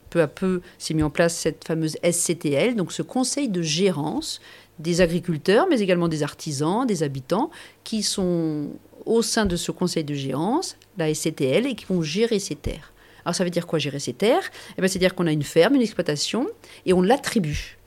peu 0.09 0.21
à 0.21 0.27
peu 0.27 0.61
s'est 0.77 0.93
mis 0.93 1.03
en 1.03 1.09
place 1.09 1.35
cette 1.35 1.65
fameuse 1.65 1.97
SCTL, 2.03 2.75
donc 2.75 2.91
ce 2.91 3.01
conseil 3.01 3.49
de 3.49 3.61
gérance 3.61 4.41
des 4.79 5.01
agriculteurs, 5.01 5.67
mais 5.69 5.79
également 5.79 6.07
des 6.07 6.23
artisans, 6.23 6.85
des 6.85 7.03
habitants, 7.03 7.49
qui 7.83 8.03
sont 8.03 8.69
au 9.05 9.21
sein 9.21 9.45
de 9.45 9.55
ce 9.55 9.71
conseil 9.71 10.03
de 10.03 10.13
gérance, 10.13 10.77
la 10.97 11.13
SCTL, 11.13 11.65
et 11.65 11.75
qui 11.75 11.85
vont 11.85 12.01
gérer 12.01 12.39
ces 12.39 12.55
terres. 12.55 12.93
Alors 13.25 13.35
ça 13.35 13.43
veut 13.43 13.49
dire 13.49 13.67
quoi 13.67 13.79
gérer 13.79 13.99
ces 13.99 14.13
terres? 14.13 14.49
Eh 14.77 14.81
bien, 14.81 14.87
C'est-à-dire 14.87 15.15
qu'on 15.15 15.27
a 15.27 15.31
une 15.31 15.43
ferme, 15.43 15.75
une 15.75 15.81
exploitation, 15.81 16.47
et 16.85 16.93
on 16.93 17.01
l'attribue. 17.01 17.77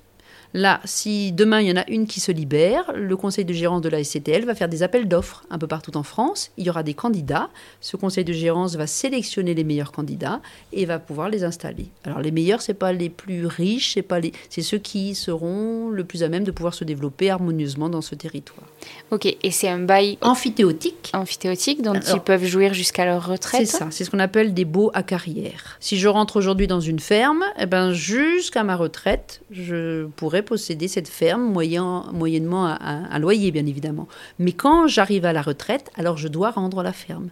Là, 0.56 0.80
si 0.84 1.32
demain 1.32 1.60
il 1.60 1.68
y 1.68 1.72
en 1.72 1.76
a 1.76 1.90
une 1.90 2.06
qui 2.06 2.20
se 2.20 2.30
libère, 2.30 2.92
le 2.94 3.16
conseil 3.16 3.44
de 3.44 3.52
gérance 3.52 3.80
de 3.80 3.88
la 3.88 4.04
SCTL 4.04 4.44
va 4.44 4.54
faire 4.54 4.68
des 4.68 4.84
appels 4.84 5.08
d'offres 5.08 5.42
un 5.50 5.58
peu 5.58 5.66
partout 5.66 5.96
en 5.96 6.04
France. 6.04 6.52
Il 6.56 6.64
y 6.64 6.70
aura 6.70 6.84
des 6.84 6.94
candidats. 6.94 7.50
Ce 7.80 7.96
conseil 7.96 8.24
de 8.24 8.32
gérance 8.32 8.76
va 8.76 8.86
sélectionner 8.86 9.54
les 9.54 9.64
meilleurs 9.64 9.90
candidats 9.90 10.40
et 10.72 10.86
va 10.86 11.00
pouvoir 11.00 11.28
les 11.28 11.42
installer. 11.42 11.88
Alors 12.04 12.20
les 12.20 12.30
meilleurs, 12.30 12.62
c'est 12.62 12.72
pas 12.72 12.92
les 12.92 13.08
plus 13.08 13.46
riches, 13.46 13.94
c'est 13.94 14.02
pas 14.02 14.20
les, 14.20 14.30
c'est 14.48 14.62
ceux 14.62 14.78
qui 14.78 15.16
seront 15.16 15.88
le 15.88 16.04
plus 16.04 16.22
à 16.22 16.28
même 16.28 16.44
de 16.44 16.52
pouvoir 16.52 16.72
se 16.72 16.84
développer 16.84 17.30
harmonieusement 17.30 17.88
dans 17.88 18.00
ce 18.00 18.14
territoire. 18.14 18.68
Ok, 19.10 19.26
et 19.26 19.50
c'est 19.50 19.68
un 19.68 19.80
bail 19.80 20.18
Amphithéotique. 20.20 21.10
amphithéotique 21.14 21.82
dont 21.82 21.94
Alors, 21.94 22.14
ils 22.14 22.20
peuvent 22.20 22.44
jouir 22.44 22.74
jusqu'à 22.74 23.04
leur 23.04 23.26
retraite. 23.26 23.66
C'est 23.66 23.78
ça, 23.78 23.88
c'est 23.90 24.04
ce 24.04 24.10
qu'on 24.10 24.20
appelle 24.20 24.54
des 24.54 24.64
baux 24.64 24.92
à 24.94 25.02
carrière. 25.02 25.78
Si 25.80 25.98
je 25.98 26.06
rentre 26.06 26.36
aujourd'hui 26.36 26.68
dans 26.68 26.80
une 26.80 27.00
ferme, 27.00 27.42
eh 27.58 27.66
ben, 27.66 27.92
jusqu'à 27.92 28.62
ma 28.62 28.76
retraite, 28.76 29.40
je 29.50 30.06
pourrais 30.16 30.43
posséder 30.44 30.88
cette 30.88 31.08
ferme 31.08 31.42
moyen, 31.42 32.06
moyennement 32.12 32.66
un, 32.66 32.78
un 33.10 33.18
loyer, 33.18 33.50
bien 33.50 33.66
évidemment. 33.66 34.06
Mais 34.38 34.52
quand 34.52 34.86
j'arrive 34.86 35.24
à 35.24 35.32
la 35.32 35.42
retraite, 35.42 35.90
alors 35.96 36.16
je 36.16 36.28
dois 36.28 36.50
rendre 36.50 36.82
la 36.82 36.92
ferme. 36.92 37.30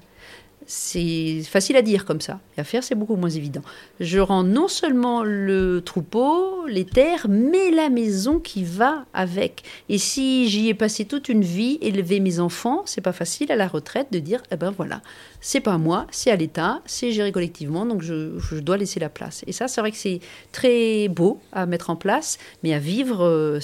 C'est 0.75 1.43
facile 1.43 1.76
à 1.76 1.83
dire 1.83 2.07
comme 2.07 2.23
ça. 2.23 2.41
Et 2.57 2.61
à 2.62 2.64
faire, 2.64 2.83
c'est 2.83 2.95
beaucoup 2.95 3.17
moins 3.17 3.29
évident. 3.29 3.61
Je 4.00 4.19
rends 4.19 4.43
non 4.43 4.69
seulement 4.69 5.23
le 5.23 5.83
troupeau, 5.83 6.67
les 6.67 6.87
terres, 6.87 7.26
mais 7.29 7.71
la 7.71 7.91
maison 7.91 8.38
qui 8.38 8.64
va 8.64 9.05
avec. 9.12 9.64
Et 9.91 9.99
si 9.99 10.49
j'y 10.49 10.71
ai 10.71 10.75
passé 10.75 11.05
toute 11.05 11.29
une 11.29 11.43
vie, 11.43 11.76
élever 11.83 12.21
mes 12.21 12.41
enfants, 12.41 12.85
c'est 12.87 13.02
pas 13.02 13.12
facile 13.12 13.52
à 13.52 13.57
la 13.57 13.69
retraite 13.69 14.07
de 14.12 14.19
dire, 14.19 14.43
eh 14.50 14.57
ben 14.57 14.71
voilà, 14.71 15.02
c'est 15.43 15.61
pas 15.61 15.76
moi, 15.76 16.07
c'est 16.11 16.31
à 16.31 16.37
l'État, 16.37 16.81
c'est 16.87 17.12
géré 17.12 17.33
collectivement, 17.33 17.85
donc 17.85 18.00
je, 18.00 18.59
dois 18.61 18.79
laisser 18.79 18.99
la 18.99 19.11
place. 19.11 19.45
Et 19.47 19.52
ça, 19.52 19.69
c'est 19.69 19.83
vrai 19.83 19.91
que 19.91 19.99
c'est 19.99 20.21
très 20.52 21.09
beau 21.09 21.38
à 21.52 21.67
mettre 21.67 21.91
en 21.91 21.97
place, 21.97 22.38
mais 22.62 22.73
à 22.73 22.79
vivre, 22.79 23.23
euh, 23.23 23.61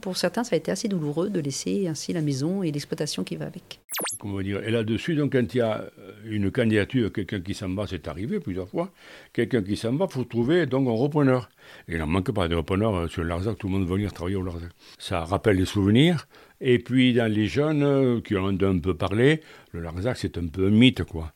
pour 0.00 0.16
certains, 0.16 0.44
ça 0.44 0.54
a 0.54 0.56
été 0.56 0.70
assez 0.70 0.88
douloureux 0.88 1.28
de 1.28 1.40
laisser 1.40 1.86
ainsi 1.86 2.14
la 2.14 2.22
maison 2.22 2.62
et 2.62 2.72
l'exploitation 2.72 3.24
qui 3.24 3.36
va 3.36 3.44
avec. 3.44 3.80
Comment 4.18 4.40
dire 4.40 4.66
Et 4.66 4.70
là-dessus, 4.70 5.14
donc, 5.14 5.32
quand 5.32 5.54
il 5.54 5.58
y 5.58 5.60
a 5.60 5.84
une 6.26 6.50
candidature, 6.50 7.12
quelqu'un 7.12 7.40
qui 7.40 7.54
s'en 7.54 7.72
va, 7.74 7.86
c'est 7.86 8.08
arrivé 8.08 8.40
plusieurs 8.40 8.68
fois, 8.68 8.90
quelqu'un 9.32 9.62
qui 9.62 9.76
s'en 9.76 9.94
va, 9.94 10.06
il 10.08 10.12
faut 10.12 10.24
trouver 10.24 10.66
donc 10.66 10.88
un 10.88 10.92
repreneur. 10.92 11.48
Et 11.88 11.92
il 11.92 11.98
n'en 11.98 12.06
manque 12.06 12.32
pas 12.32 12.48
de 12.48 12.54
repreneurs 12.54 12.94
euh, 12.94 13.08
sur 13.08 13.24
Larzac, 13.24 13.58
tout 13.58 13.68
le 13.68 13.74
monde 13.74 13.86
veut 13.86 13.94
venir 13.94 14.12
travailler 14.12 14.36
au 14.36 14.42
Larzac. 14.42 14.70
Ça 14.98 15.24
rappelle 15.24 15.56
les 15.56 15.64
souvenirs. 15.64 16.26
Et 16.60 16.78
puis, 16.78 17.12
dans 17.12 17.30
les 17.30 17.46
jeunes 17.46 17.82
euh, 17.82 18.20
qui 18.20 18.36
ont 18.36 18.46
un 18.46 18.78
peu 18.78 18.94
parlé, 18.94 19.40
le 19.72 19.80
Larzac, 19.80 20.16
c'est 20.16 20.38
un 20.38 20.46
peu 20.46 20.66
un 20.66 20.70
mythe, 20.70 21.04
quoi. 21.04 21.32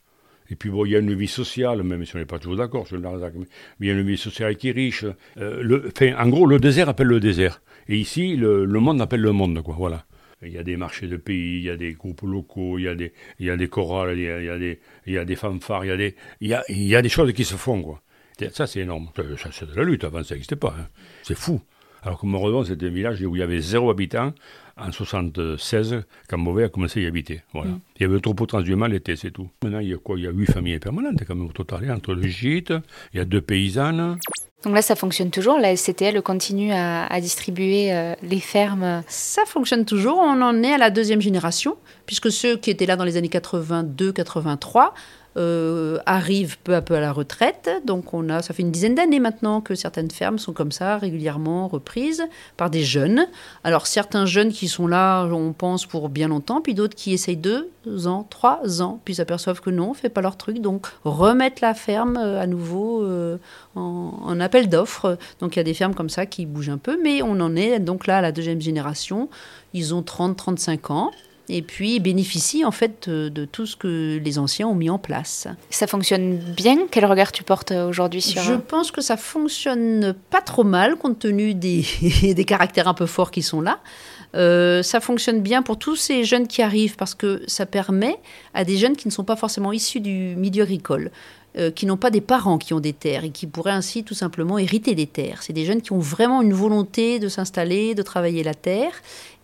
Et 0.51 0.57
puis, 0.57 0.71
bon, 0.71 0.87
il 0.87 0.93
y 0.93 0.97
a 0.97 1.01
une 1.01 1.15
vie 1.15 1.29
sociale, 1.29 1.83
même 1.83 2.05
si 2.07 2.17
on 2.17 2.19
n'est 2.19 2.25
pas 2.25 2.39
toujours 2.39 2.57
d'accord 2.57 2.87
sur 2.87 2.97
le 2.97 3.03
Larzac, 3.03 3.35
mais 3.37 3.47
il 3.81 3.87
y 3.89 3.91
a 3.91 3.95
une 3.95 4.07
vie 4.07 4.17
sociale 4.17 4.57
qui 4.57 4.69
est 4.69 4.73
riche. 4.73 5.05
Euh, 5.37 5.91
en 6.19 6.29
gros, 6.29 6.47
le 6.47 6.59
désert 6.59 6.89
appelle 6.89 7.09
le 7.09 7.21
désert. 7.21 7.61
Et 7.89 7.97
ici, 7.97 8.37
le, 8.37 8.65
le 8.65 8.81
monde 8.81 9.01
appelle 9.03 9.21
le 9.21 9.33
monde, 9.33 9.63
quoi. 9.63 9.75
Voilà. 9.77 10.05
Il 10.43 10.53
y 10.53 10.59
a 10.59 10.63
des 10.63 10.77
marchés 10.77 11.09
de 11.09 11.17
pays, 11.17 11.59
il 11.59 11.65
y 11.65 11.71
a 11.71 11.77
des 11.77 11.95
groupes 11.95 12.23
locaux, 12.23 12.79
il 12.79 12.85
y 12.85 12.89
a 12.89 12.95
des, 12.95 13.13
il 13.41 13.47
y 13.47 13.51
a 13.51 13.57
des 13.57 13.69
chorales, 13.69 14.17
il 14.17 14.23
y 14.23 14.49
a, 14.49 14.59
des, 14.59 14.79
il 15.07 15.15
y 15.15 15.19
a 15.19 15.25
des 15.25 15.35
fanfares, 15.35 15.85
il 15.85 15.89
y 15.89 15.91
a 15.91 15.97
des, 15.97 16.15
il 16.41 16.49
y 16.49 16.55
a, 16.55 16.63
il 16.69 16.85
y 16.85 16.95
a 16.95 17.03
des 17.03 17.09
choses 17.09 17.33
qui 17.33 17.45
se 17.45 17.57
font, 17.57 17.83
quoi. 17.83 18.03
Ça, 18.53 18.67
c'est 18.67 18.81
énorme. 18.81 19.11
C'est 19.51 19.69
de 19.69 19.75
la 19.75 19.83
lutte. 19.83 20.05
Avant, 20.05 20.23
ça 20.23 20.35
n'existait 20.35 20.57
pas. 20.57 20.75
Hein. 20.79 20.87
C'est 21.25 21.35
fou. 21.37 21.61
Alors 22.03 22.21
que 22.21 22.27
Moredon, 22.27 22.63
c'était 22.63 22.87
un 22.87 22.91
village 22.91 23.21
où 23.23 23.35
il 23.35 23.41
y 23.41 23.43
avait 23.43 23.61
zéro 23.61 23.91
habitant 23.91 24.33
en 24.81 24.93
76, 24.93 26.03
quand 26.29 26.39
Mauvais 26.39 26.65
a 26.65 26.69
commencé 26.69 27.01
à 27.01 27.03
y 27.03 27.07
habiter. 27.07 27.43
Voilà. 27.53 27.71
Mm. 27.71 27.81
Il 27.97 28.03
y 28.03 28.05
avait 28.05 28.15
le 28.15 28.21
troupeau 28.21 28.47
transhumant 28.47 28.87
l'été, 28.87 29.17
c'est 29.17 29.31
tout. 29.31 29.49
Maintenant, 29.63 29.81
il 29.81 29.89
y 29.89 29.95
a 29.95 29.99
quoi? 29.99 30.19
Il 30.19 30.25
y 30.25 30.27
a 30.27 30.31
huit 30.31 30.51
familles 30.51 30.79
permanentes 30.79 31.23
quand 31.27 31.35
même 31.35 31.47
au 31.47 31.53
total. 31.53 31.91
Entre 31.91 32.15
le 32.15 32.27
gîte, 32.27 32.73
il 33.13 33.19
y 33.19 33.21
a 33.21 33.25
deux 33.25 33.41
paysannes. 33.41 34.19
Donc 34.65 34.75
là, 34.75 34.83
ça 34.83 34.97
fonctionne 34.97 35.31
toujours. 35.31 35.59
La 35.59 35.77
SCTL 35.77 36.21
continue 36.23 36.73
à, 36.73 37.07
à 37.07 37.21
distribuer 37.21 37.93
euh, 37.93 38.15
les 38.23 38.41
fermes. 38.41 39.03
Ça 39.07 39.43
fonctionne 39.47 39.85
toujours. 39.85 40.19
On 40.19 40.43
en 40.43 40.63
est 40.63 40.73
à 40.73 40.79
la 40.79 40.91
deuxième 40.91 41.21
génération, 41.21 41.77
puisque 42.07 42.31
ceux 42.31 42.57
qui 42.57 42.71
étaient 42.71 42.87
là 42.87 42.97
dans 42.97 43.05
les 43.05 43.17
années 43.17 43.29
82-83 43.29 44.91
euh, 45.39 45.99
arrivent 46.05 46.59
peu 46.59 46.75
à 46.75 46.83
peu 46.83 46.95
à 46.95 47.01
la 47.01 47.13
retraite. 47.13 47.71
Donc 47.85 48.13
on 48.13 48.29
a, 48.29 48.43
ça 48.43 48.53
fait 48.53 48.63
une 48.63 48.73
dizaine 48.73 48.97
d'années 48.97 49.21
maintenant 49.21 49.61
que 49.61 49.75
certaines 49.75 50.11
fermes 50.11 50.39
sont 50.39 50.53
comme 50.53 50.73
ça, 50.73 50.99
régulièrement 50.99 51.69
reprises 51.69 52.25
par 52.57 52.71
des 52.71 52.83
jeunes. 52.83 53.27
Alors 53.63 53.87
certains 53.87 54.27
jeunes 54.27 54.53
qui 54.53 54.67
sont 54.67 54.87
là, 54.87 55.25
on 55.27 55.53
pense, 55.53 55.87
pour 55.87 56.09
bien 56.09 56.29
longtemps, 56.29 56.61
puis 56.61 56.75
d'autres 56.75 56.97
qui 56.97 57.13
essayent 57.13 57.37
deux 57.37 57.69
ans, 58.07 58.27
trois 58.29 58.83
ans, 58.83 59.01
puis 59.05 59.15
s'aperçoivent 59.15 59.61
que 59.61 59.71
non, 59.71 59.91
on 59.91 59.95
fait 59.95 60.09
pas 60.09 60.23
leur 60.23 60.37
truc. 60.37 60.61
Donc 60.61 60.89
remettre 61.05 61.63
la 61.63 61.75
ferme 61.75 62.17
euh, 62.17 62.41
à 62.41 62.47
nouveau 62.47 63.03
euh, 63.03 63.39
en, 63.77 64.15
en, 64.25 64.41
appel 64.41 64.69
d'offres. 64.69 65.19
Donc 65.41 65.55
il 65.55 65.59
y 65.59 65.61
a 65.61 65.65
des 65.65 65.75
fermes 65.75 65.95
comme 65.95 66.11
ça 66.11 66.27
qui 66.27 66.47
bougent 66.47 66.71
un 66.71 66.79
peu, 66.79 66.99
mais 67.03 67.23
on 67.23 67.41
en 67.41 67.55
est 67.55 67.79
donc 67.79 68.07
là 68.07 68.19
à 68.19 68.21
la 68.21 68.33
deuxième 68.33 68.61
génération. 68.61 69.29
Ils 69.73 69.95
ont 69.95 70.03
30-35 70.03 70.93
ans 70.93 71.11
et 71.49 71.63
puis 71.63 72.01
bénéficient 72.01 72.65
en 72.65 72.71
fait 72.71 73.09
de, 73.09 73.45
tout 73.45 73.67
ce 73.67 73.77
que 73.77 74.21
les 74.23 74.39
anciens 74.39 74.69
ont 74.69 74.75
mis 74.75 74.91
en 74.91 74.99
place. 74.99 75.49
Ça 75.71 75.87
fonctionne 75.87 76.39
bien? 76.57 76.87
Quel 76.91 77.07
regard 77.07 77.33
tu 77.33 77.43
portes 77.43 77.73
aujourd'hui 77.73 78.21
sur 78.21 78.43
Je 78.43 78.55
pense 78.55 78.91
que 78.91 79.01
ça 79.01 79.17
fonctionne 79.17 80.15
pas 80.31 80.41
trop 80.41 80.65
mal 80.65 80.97
compte 80.97 81.19
tenu 81.19 81.55
des, 81.55 81.85
des 82.23 82.45
caractères 82.45 82.89
un 82.89 82.95
peu 82.95 83.07
forts 83.07 83.31
qui 83.31 83.43
sont 83.43 83.61
là. 83.61 83.79
Euh, 84.35 84.83
ça 84.83 85.01
fonctionne 85.01 85.41
bien 85.41 85.63
pour 85.63 85.79
tous 85.79 85.97
ces 85.97 86.25
jeunes 86.25 86.47
qui 86.47 86.63
arrivent 86.63 86.97
parce 86.97 87.15
que 87.15 87.43
ça 87.47 87.67
permet 87.67 88.17
à 88.55 88.65
des 88.65 88.77
jeunes 88.77 88.97
qui 88.97 89.09
ne 89.09 89.13
sont 89.13 89.25
pas 89.25 89.37
forcément 89.37 89.73
issus 89.73 90.01
du 90.01 90.35
milieu 90.37 90.65
agricole, 90.65 91.11
euh, 91.57 91.71
qui 91.71 91.87
n'ont 91.87 91.97
pas 91.97 92.11
des 92.11 92.21
parents 92.21 92.59
qui 92.59 92.75
ont 92.75 92.81
des 92.81 92.93
terres 92.93 93.25
et 93.25 93.31
qui 93.31 93.47
pourraient 93.47 93.71
ainsi 93.71 94.05
tout 94.05 94.15
simplement 94.15 94.59
hériter 94.59 94.95
des 94.95 95.07
terres. 95.07 95.43
C'est 95.43 95.55
des 95.55 95.65
jeunes 95.65 95.81
qui 95.81 95.93
ont 95.93 95.99
vraiment 95.99 96.43
une 96.43 96.53
volonté 96.53 97.19
de 97.19 97.29
s'installer, 97.29 97.95
de 97.95 98.03
travailler 98.03 98.43
la 98.43 98.55
terre 98.55 98.93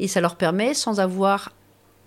et 0.00 0.08
ça 0.08 0.20
leur 0.20 0.36
permet 0.36 0.74
sans 0.74 1.00
avoir 1.00 1.52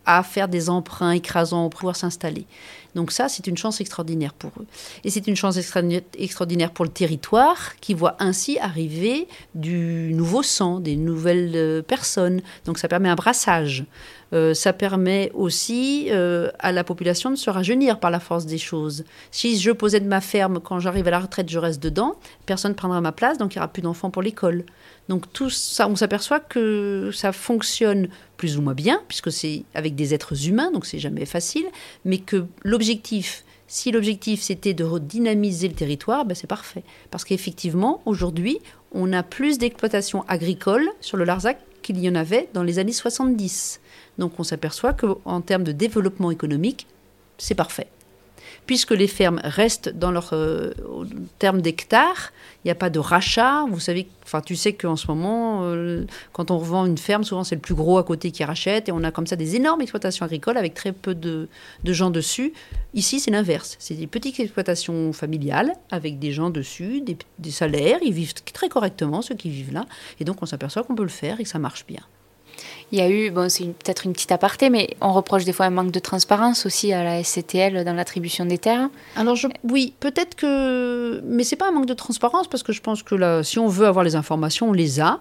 à 0.08 0.24
faire 0.24 0.48
des 0.48 0.70
emprunts 0.70 1.12
écrasants 1.12 1.70
pour 1.70 1.82
pouvoir 1.82 1.96
s'installer. 1.96 2.48
Donc 2.96 3.12
ça, 3.12 3.30
c'est 3.30 3.46
une 3.46 3.58
chance 3.58 3.80
extraordinaire 3.80 4.34
pour 4.34 4.52
eux. 4.60 4.66
Et 5.04 5.12
c'est 5.12 5.28
une 5.28 5.36
chance 5.36 5.58
extraordinaire 5.58 6.72
pour 6.72 6.84
le 6.84 6.92
territoire 6.92 7.76
qui 7.80 7.94
voit 7.94 8.16
ainsi 8.20 8.58
arriver 8.58 9.28
du 9.54 10.14
nouveau 10.16 10.42
sang, 10.42 10.80
des 10.80 10.96
nouvelles 10.96 11.52
euh, 11.54 11.82
personnes. 11.84 12.42
Donc 12.66 12.80
ça 12.80 12.88
permet 12.88 13.10
un 13.10 13.16
brassage. 13.16 13.86
Euh, 14.34 14.54
ça 14.54 14.74
permet 14.74 15.32
aussi 15.34 16.08
euh, 16.10 16.50
à 16.60 16.72
la 16.72 16.84
population 16.84 17.30
de 17.30 17.36
se 17.36 17.50
rajeunir 17.50 18.00
par 18.00 18.10
la 18.10 18.20
force 18.20 18.46
des 18.46 18.58
choses. 18.58 19.04
Si 19.30 19.60
je 19.60 19.72
posais 19.72 20.00
de 20.00 20.08
ma 20.08 20.20
ferme, 20.20 20.60
quand 20.60 20.80
j'arrive 20.80 21.08
à 21.08 21.12
la 21.12 21.20
retraite, 21.20 21.50
je 21.50 21.60
reste 21.60 21.82
dedans, 21.82 22.16
personne 22.46 22.72
ne 22.72 22.78
prendra 22.78 23.00
ma 23.00 23.12
place, 23.12 23.38
donc 23.38 23.54
il 23.54 23.58
n'y 23.58 23.62
aura 23.62 23.72
plus 23.72 23.82
d'enfants 23.82 24.10
pour 24.10 24.22
l'école. 24.22 24.66
Donc 25.10 25.32
tout 25.32 25.50
ça, 25.50 25.88
on 25.88 25.96
s'aperçoit 25.96 26.40
que 26.40 27.12
ça 27.14 27.32
fonctionne 27.32 28.10
plus 28.36 28.58
ou 28.58 28.62
moins 28.62 28.74
bien, 28.74 29.02
puisque 29.08 29.32
c'est 29.32 29.64
avec 29.74 29.96
des 29.96 30.14
êtres 30.14 30.48
humains, 30.48 30.72
donc 30.72 30.86
c'est 30.86 31.00
jamais 31.00 31.26
facile, 31.26 31.66
mais 32.06 32.18
que 32.18 32.46
l'objectif, 32.64 33.44
si 33.68 33.92
l'objectif 33.92 34.42
c'était 34.42 34.74
de 34.74 34.84
redynamiser 34.84 35.68
le 35.68 35.74
territoire, 35.74 36.26
ben 36.26 36.36
c'est 36.36 36.48
parfait. 36.48 36.84
Parce 37.10 37.24
qu'effectivement, 37.24 38.02
aujourd'hui, 38.06 38.60
on 38.92 39.14
a 39.14 39.24
plus 39.24 39.58
d'exploitations 39.58 40.24
agricoles 40.28 40.90
sur 41.02 41.18
le 41.18 41.24
Larzac 41.24 41.58
qu'il 41.82 42.00
y 42.00 42.10
en 42.10 42.16
avait 42.16 42.50
dans 42.54 42.64
les 42.64 42.80
années 42.80 42.92
70. 42.92 43.80
Donc 44.18 44.40
on 44.40 44.44
s'aperçoit 44.44 44.94
qu'en 44.94 45.42
termes 45.42 45.64
de 45.64 45.72
développement 45.72 46.32
économique, 46.32 46.88
c'est 47.38 47.56
parfait 47.56 47.88
puisque 48.68 48.92
les 48.92 49.08
fermes 49.08 49.42
restent 49.44 49.90
dans 49.90 50.12
leur 50.12 50.30
euh, 50.34 50.74
terme 51.40 51.62
d'hectares, 51.62 52.32
il 52.64 52.68
n'y 52.68 52.72
a 52.72 52.76
pas 52.76 52.90
de 52.90 53.00
rachat. 53.00 53.66
Vous 53.70 53.80
savez, 53.80 54.08
enfin, 54.26 54.42
tu 54.42 54.58
sais 54.58 54.74
qu'en 54.74 54.98
ce 54.98 55.08
moment, 55.08 55.62
euh, 55.64 56.06
quand 56.34 56.52
on 56.52 56.58
revend 56.58 56.86
une 56.86 56.98
ferme, 56.98 57.24
souvent 57.24 57.46
c'est 57.46 57.56
le 57.56 57.62
plus 57.62 57.76
gros 57.76 57.98
à 57.98 58.04
côté 58.04 58.32
qui 58.32 58.44
rachète, 58.44 58.90
et 58.90 58.92
on 58.92 59.04
a 59.04 59.12
comme 59.12 59.26
ça 59.26 59.38
des 59.38 59.56
énormes 59.56 59.82
exploitations 59.82 60.26
agricoles 60.26 60.58
avec 60.58 60.74
très 60.74 60.92
peu 60.92 61.16
de, 61.16 61.48
gens 61.86 62.12
dessus. 62.12 62.54
Ici, 62.94 63.22
c'est 63.22 63.32
l'inverse. 63.32 63.78
C'est 63.80 63.96
des 63.96 64.08
petites 64.08 64.40
exploitations 64.40 65.14
familiales 65.14 65.72
avec 65.90 66.20
des 66.20 66.34
gens 66.34 66.50
dessus, 66.50 67.02
des, 67.02 67.18
des 67.40 67.52
salaires. 67.52 68.00
Ils 68.04 68.14
vivent 68.14 68.34
très 68.34 68.68
correctement, 68.68 69.22
ceux 69.22 69.36
qui 69.36 69.50
vivent 69.50 69.74
là, 69.74 69.86
et 70.20 70.26
donc 70.26 70.44
on 70.44 70.46
s'aperçoit 70.46 70.84
qu'on 70.84 70.96
peut 70.96 71.04
le 71.04 71.10
faire 71.10 71.40
et 71.40 71.44
que 71.44 71.50
ça 71.50 71.60
marche 71.60 71.86
bien. 71.88 72.02
Il 72.92 73.00
y 73.00 73.02
a 73.02 73.10
eu, 73.10 73.32
bon, 73.32 73.50
c'est 73.50 73.66
peut-être 73.66 74.06
une 74.06 74.14
petite 74.14 74.32
aparté, 74.32 74.70
mais 74.70 74.96
on 75.02 75.12
reproche 75.12 75.44
des 75.44 75.54
fois 75.54 75.66
un 75.66 75.70
manque 75.70 75.92
de 75.92 76.00
transparence 76.00 76.66
aussi 76.66 76.94
à 76.94 77.04
la 77.04 77.24
SCTL 77.24 77.84
dans 77.84 77.94
l'attribution 77.94 78.46
des 78.46 78.58
terres. 78.58 78.90
Alors, 79.16 79.38
oui, 79.64 79.94
peut-être 80.00 80.36
que. 80.36 81.22
Mais 81.26 81.44
c'est 81.44 81.56
pas 81.56 81.68
un 81.68 81.72
manque 81.72 81.86
de 81.86 81.94
transparence, 81.94 82.48
parce 82.48 82.64
que 82.64 82.72
je 82.72 82.82
pense 82.82 83.04
que 83.04 83.44
si 83.44 83.60
on 83.60 83.68
veut 83.68 83.88
avoir 83.88 84.06
les 84.06 84.16
informations, 84.16 84.70
on 84.70 84.74
les 84.74 85.00
a. 85.00 85.20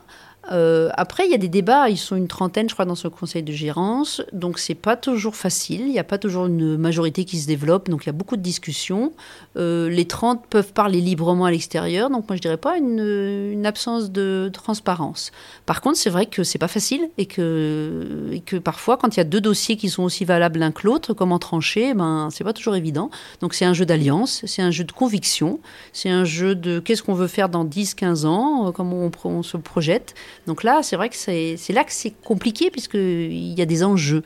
Euh, 0.53 0.91
après, 0.97 1.27
il 1.27 1.33
y 1.33 1.35
a 1.35 1.39
des 1.39 1.49
débats, 1.49 1.89
ils 1.89 1.99
sont 1.99 2.17
une 2.17 2.29
trentaine, 2.29 2.69
je 2.69 2.75
crois, 2.75 2.85
dans 2.85 2.95
ce 2.95 3.09
conseil 3.09 3.43
de 3.43 3.53
gérance, 3.53 4.23
donc 4.33 4.59
c'est 4.59 4.75
pas 4.75 4.97
toujours 4.97 5.35
facile, 5.35 5.81
il 5.81 5.93
n'y 5.93 5.99
a 5.99 6.05
pas 6.05 6.19
toujours 6.19 6.47
une 6.47 6.77
majorité 6.77 7.25
qui 7.25 7.39
se 7.39 7.47
développe, 7.47 7.89
donc 7.89 8.05
il 8.05 8.07
y 8.07 8.11
a 8.11 8.13
beaucoup 8.13 8.37
de 8.37 8.43
discussions. 8.43 9.13
Euh, 9.57 9.89
les 9.89 10.07
30 10.07 10.47
peuvent 10.49 10.73
parler 10.73 11.01
librement 11.01 11.47
à 11.47 11.51
l'extérieur, 11.51 12.11
donc 12.11 12.29
moi 12.29 12.37
je 12.37 12.43
dirais 12.43 12.57
pas 12.57 12.77
une, 12.79 13.65
absence 13.67 14.13
de 14.13 14.49
transparence. 14.53 15.33
Par 15.65 15.81
contre, 15.81 15.97
c'est 15.97 16.11
vrai 16.11 16.27
que 16.27 16.45
c'est 16.45 16.59
pas 16.59 16.69
facile 16.69 17.09
et 17.19 17.27
que, 17.27 18.41
parfois, 18.63 18.97
quand 18.97 19.17
il 19.17 19.19
y 19.19 19.21
a 19.21 19.25
deux 19.25 19.41
dossiers 19.41 19.77
qui 19.77 19.89
sont 19.89 20.05
aussi 20.05 20.25
valables 20.25 20.61
l'un 20.61 20.71
que 20.71 20.87
l'autre, 20.87 21.15
comment 21.15 21.41
trancher, 21.41 21.95
ben 21.95 22.29
c'est 22.31 22.45
pas 22.45 22.53
toujours 22.53 22.77
évident. 22.77 23.11
Donc 23.41 23.55
c'est 23.55 23.65
un 23.65 23.73
jeu 23.73 23.85
d'alliance, 23.85 24.43
c'est 24.47 24.63
un 24.63 24.71
jeu 24.71 24.85
de 24.85 24.93
conviction, 24.93 25.59
c'est 25.93 26.11
un 26.11 26.25
jeu 26.25 26.55
de 26.55 26.79
qu'est-ce 26.79 27.03
qu'on 27.03 27.15
veut 27.15 27.27
faire 27.27 27.49
dans 27.49 27.65
10-15 27.65 28.25
ans, 28.27 28.71
comment 28.71 29.11
on, 29.25 29.29
on 29.29 29.43
se 29.43 29.57
projette. 29.57 30.15
Donc 30.47 30.63
là, 30.63 30.83
c'est 30.83 30.97
vrai 30.97 31.09
que 31.09 31.17
c'est 31.17 31.73
là 31.73 31.85
que 31.85 31.93
c'est 31.93 32.15
compliqué, 32.25 32.71
puisqu'il 32.71 33.53
y 33.55 33.63
a 33.63 33.67
des 33.67 33.85
enjeux. 33.85 34.23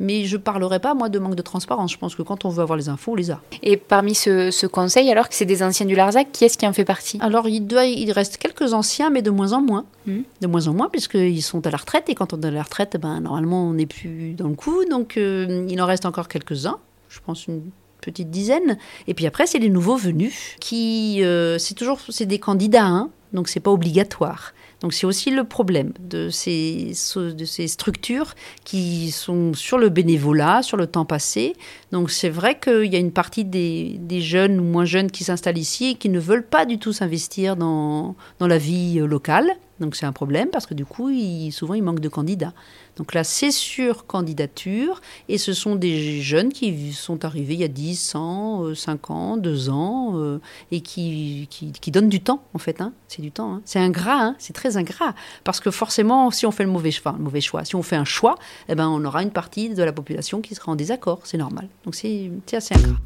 Mais 0.00 0.24
je 0.24 0.36
ne 0.36 0.42
parlerai 0.42 0.80
pas, 0.80 0.94
moi, 0.94 1.08
de 1.08 1.18
manque 1.18 1.36
de 1.36 1.42
transparence. 1.42 1.92
Je 1.92 1.98
pense 1.98 2.16
que 2.16 2.22
quand 2.22 2.44
on 2.44 2.48
veut 2.48 2.62
avoir 2.62 2.76
les 2.76 2.88
infos, 2.88 3.12
on 3.12 3.14
les 3.14 3.30
a. 3.30 3.40
Et 3.62 3.76
parmi 3.76 4.14
ce, 4.14 4.66
conseil, 4.66 5.10
alors 5.10 5.28
que 5.28 5.34
c'est 5.34 5.44
des 5.44 5.62
anciens 5.62 5.86
du 5.86 5.94
Larzac, 5.94 6.32
qui 6.32 6.44
est-ce 6.44 6.58
qui 6.58 6.66
en 6.66 6.72
fait 6.72 6.84
partie? 6.84 7.18
Alors, 7.20 7.48
il, 7.48 7.66
doit, 7.66 7.84
il 7.84 8.10
reste 8.10 8.38
quelques 8.38 8.72
anciens, 8.72 9.10
mais 9.10 9.22
de 9.22 9.30
moins 9.30 9.52
en 9.52 9.60
moins. 9.60 9.84
Hmm. 10.06 10.22
De 10.40 10.46
moins 10.46 10.66
en 10.66 10.74
moins, 10.74 10.88
puisqu'ils 10.88 11.42
sont 11.42 11.64
à 11.66 11.70
la 11.70 11.76
retraite. 11.76 12.08
Et 12.08 12.14
quand 12.14 12.32
on 12.32 12.40
est 12.40 12.46
à 12.46 12.50
la 12.50 12.62
retraite, 12.62 12.96
ben, 13.00 13.20
normalement, 13.20 13.68
on 13.68 13.74
n'est 13.74 13.86
plus 13.86 14.32
dans 14.32 14.48
le 14.48 14.54
coup. 14.54 14.84
Donc, 14.90 15.16
euh, 15.16 15.66
il 15.68 15.80
en 15.80 15.86
reste 15.86 16.06
encore 16.06 16.28
quelques-uns. 16.28 16.78
Je 17.08 17.20
pense 17.24 17.46
une 17.46 17.62
petite 18.02 18.30
dizaine. 18.30 18.76
Et 19.06 19.14
puis 19.14 19.26
après, 19.26 19.46
c'est 19.46 19.58
les 19.58 19.70
nouveaux 19.70 19.96
venus, 19.96 20.56
qui, 20.60 21.22
euh, 21.22 21.56
c'est 21.58 21.74
toujours 21.74 22.00
c'est 22.08 22.26
des 22.26 22.38
candidats, 22.38 22.84
hein, 22.84 23.10
donc 23.32 23.48
c'est 23.48 23.60
pas 23.60 23.70
obligatoire. 23.70 24.52
Donc 24.82 24.92
c'est 24.92 25.06
aussi 25.06 25.30
le 25.30 25.44
problème 25.44 25.92
de 26.00 26.28
ces, 26.28 26.92
de 27.16 27.44
ces 27.44 27.68
structures 27.68 28.34
qui 28.64 29.12
sont 29.12 29.54
sur 29.54 29.78
le 29.78 29.88
bénévolat, 29.88 30.62
sur 30.62 30.76
le 30.76 30.88
temps 30.88 31.04
passé. 31.04 31.54
Donc 31.92 32.10
c'est 32.10 32.28
vrai 32.28 32.58
qu'il 32.58 32.92
y 32.92 32.96
a 32.96 32.98
une 32.98 33.12
partie 33.12 33.44
des, 33.44 33.96
des, 34.00 34.20
jeunes 34.20 34.58
ou 34.58 34.64
moins 34.64 34.84
jeunes 34.84 35.10
qui 35.10 35.22
s'installent 35.24 35.58
ici 35.58 35.90
et 35.90 35.94
qui 35.94 36.08
ne 36.08 36.18
veulent 36.18 36.46
pas 36.46 36.66
du 36.66 36.78
tout 36.78 36.92
s'investir 36.92 37.56
dans, 37.56 38.16
dans 38.40 38.48
la 38.48 38.58
vie 38.58 38.98
locale. 38.98 39.52
Donc 39.82 39.96
c'est 39.96 40.06
un 40.06 40.12
problème 40.12 40.48
parce 40.48 40.64
que 40.64 40.74
du 40.74 40.84
coup, 40.84 41.10
souvent, 41.50 41.74
il 41.74 41.82
manque 41.82 42.00
de 42.00 42.08
candidats. 42.08 42.54
Donc 42.96 43.14
là, 43.14 43.24
c'est 43.24 43.50
sur 43.50 44.06
candidature 44.06 45.00
et 45.28 45.38
ce 45.38 45.52
sont 45.52 45.76
des 45.76 46.20
jeunes 46.20 46.52
qui 46.52 46.92
sont 46.92 47.24
arrivés 47.24 47.54
il 47.54 47.60
y 47.60 47.64
a 47.64 47.68
10, 47.68 47.96
100, 47.96 48.74
5 48.74 49.10
ans, 49.10 49.36
2 49.36 49.70
ans 49.70 50.12
euh, 50.14 50.38
et 50.70 50.80
qui, 50.82 51.48
qui, 51.50 51.90
donnent 51.90 52.08
du 52.08 52.20
temps 52.20 52.44
en 52.54 52.58
fait. 52.58 52.80
Hein. 52.80 52.92
C'est 53.08 53.22
du 53.22 53.32
temps. 53.32 53.54
Hein. 53.54 53.62
C'est 53.64 53.80
ingrat, 53.80 54.22
hein. 54.22 54.36
c'est 54.38 54.52
très 54.52 54.76
ingrat. 54.76 55.14
Parce 55.42 55.60
que 55.60 55.70
forcément, 55.70 56.30
si 56.30 56.46
on 56.46 56.52
fait 56.52 56.64
le 56.64 56.70
mauvais, 56.70 56.90
choix, 56.90 57.14
le 57.16 57.24
mauvais 57.24 57.40
choix, 57.40 57.64
si 57.64 57.74
on 57.74 57.82
fait 57.82 57.96
un 57.96 58.04
choix, 58.04 58.36
eh 58.68 58.74
ben, 58.74 58.88
on 58.88 59.04
aura 59.04 59.22
une 59.22 59.32
partie 59.32 59.70
de 59.70 59.82
la 59.82 59.92
population 59.92 60.40
qui 60.40 60.54
sera 60.54 60.70
en 60.72 60.76
désaccord. 60.76 61.20
C'est 61.24 61.38
normal. 61.38 61.68
Donc 61.84 61.94
c'est 61.94 62.30
assez 62.52 62.74
ingrat. 62.74 62.98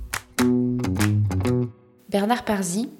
Bernard 2.08 2.44
Parzi, 2.44 2.90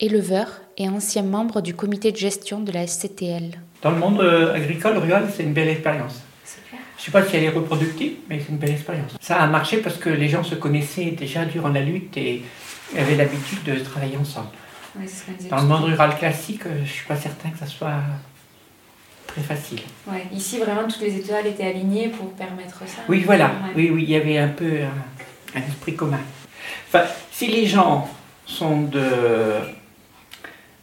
éleveur 0.00 0.62
et 0.78 0.88
ancien 0.88 1.22
membre 1.22 1.60
du 1.60 1.74
comité 1.74 2.10
de 2.10 2.16
gestion 2.16 2.60
de 2.60 2.72
la 2.72 2.86
SCTL. 2.86 3.60
Dans 3.82 3.90
le 3.90 3.98
monde 3.98 4.20
euh, 4.20 4.54
agricole, 4.54 4.98
rural, 4.98 5.28
c'est 5.34 5.42
une 5.42 5.52
belle 5.52 5.68
expérience. 5.68 6.22
Je 6.96 7.02
ne 7.02 7.06
sais 7.06 7.12
pas 7.12 7.24
si 7.24 7.36
elle 7.36 7.44
est 7.44 7.50
reproductive, 7.50 8.12
mais 8.28 8.40
c'est 8.40 8.50
une 8.50 8.58
belle 8.58 8.72
expérience. 8.72 9.12
Ça 9.20 9.36
a 9.36 9.46
marché 9.46 9.78
parce 9.78 9.96
que 9.96 10.10
les 10.10 10.28
gens 10.28 10.42
se 10.42 10.54
connaissaient 10.54 11.12
déjà 11.12 11.46
durant 11.46 11.70
la 11.70 11.80
lutte 11.80 12.16
et 12.16 12.42
avaient 12.96 13.16
l'habitude 13.16 13.62
de 13.64 13.76
travailler 13.76 14.16
ensemble. 14.18 14.48
Dans 15.48 15.56
le 15.60 15.66
monde 15.66 15.84
rural 15.84 16.16
classique, 16.18 16.66
euh, 16.66 16.76
je 16.78 16.80
ne 16.80 16.86
suis 16.86 17.06
pas 17.06 17.16
certain 17.16 17.50
que 17.50 17.58
ça 17.58 17.66
soit 17.66 18.00
très 19.26 19.40
facile. 19.40 19.80
Ouais. 20.06 20.26
Ici, 20.34 20.58
vraiment, 20.58 20.82
toutes 20.88 21.00
les 21.00 21.16
étoiles 21.16 21.46
étaient 21.46 21.66
alignées 21.66 22.08
pour 22.08 22.32
permettre 22.32 22.80
ça. 22.86 23.02
Oui, 23.08 23.22
voilà. 23.24 23.52
Oui, 23.76 23.90
oui, 23.90 24.02
il 24.02 24.10
y 24.10 24.16
avait 24.16 24.38
un 24.38 24.48
peu 24.48 24.80
un, 24.82 25.58
un, 25.58 25.62
esprit 25.62 25.94
commun. 25.94 26.20
Enfin, 26.88 27.04
si 27.30 27.46
les 27.46 27.66
gens 27.66 28.10
sont 28.44 28.82
de 28.82 29.02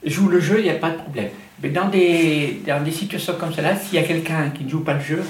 jouent 0.09 0.29
le 0.29 0.39
jeu, 0.39 0.59
il 0.59 0.63
n'y 0.63 0.69
a 0.69 0.75
pas 0.75 0.91
de 0.91 0.97
problème. 0.97 1.29
Mais 1.61 1.69
dans 1.69 1.87
des, 1.87 2.61
dans 2.65 2.83
des 2.83 2.91
situations 2.91 3.33
comme 3.39 3.53
cela, 3.53 3.75
s'il 3.75 3.95
y 3.95 4.03
a 4.03 4.05
quelqu'un 4.05 4.49
qui 4.49 4.63
ne 4.63 4.69
joue 4.69 4.81
pas 4.83 4.93
le 4.93 5.01
jeu, 5.01 5.23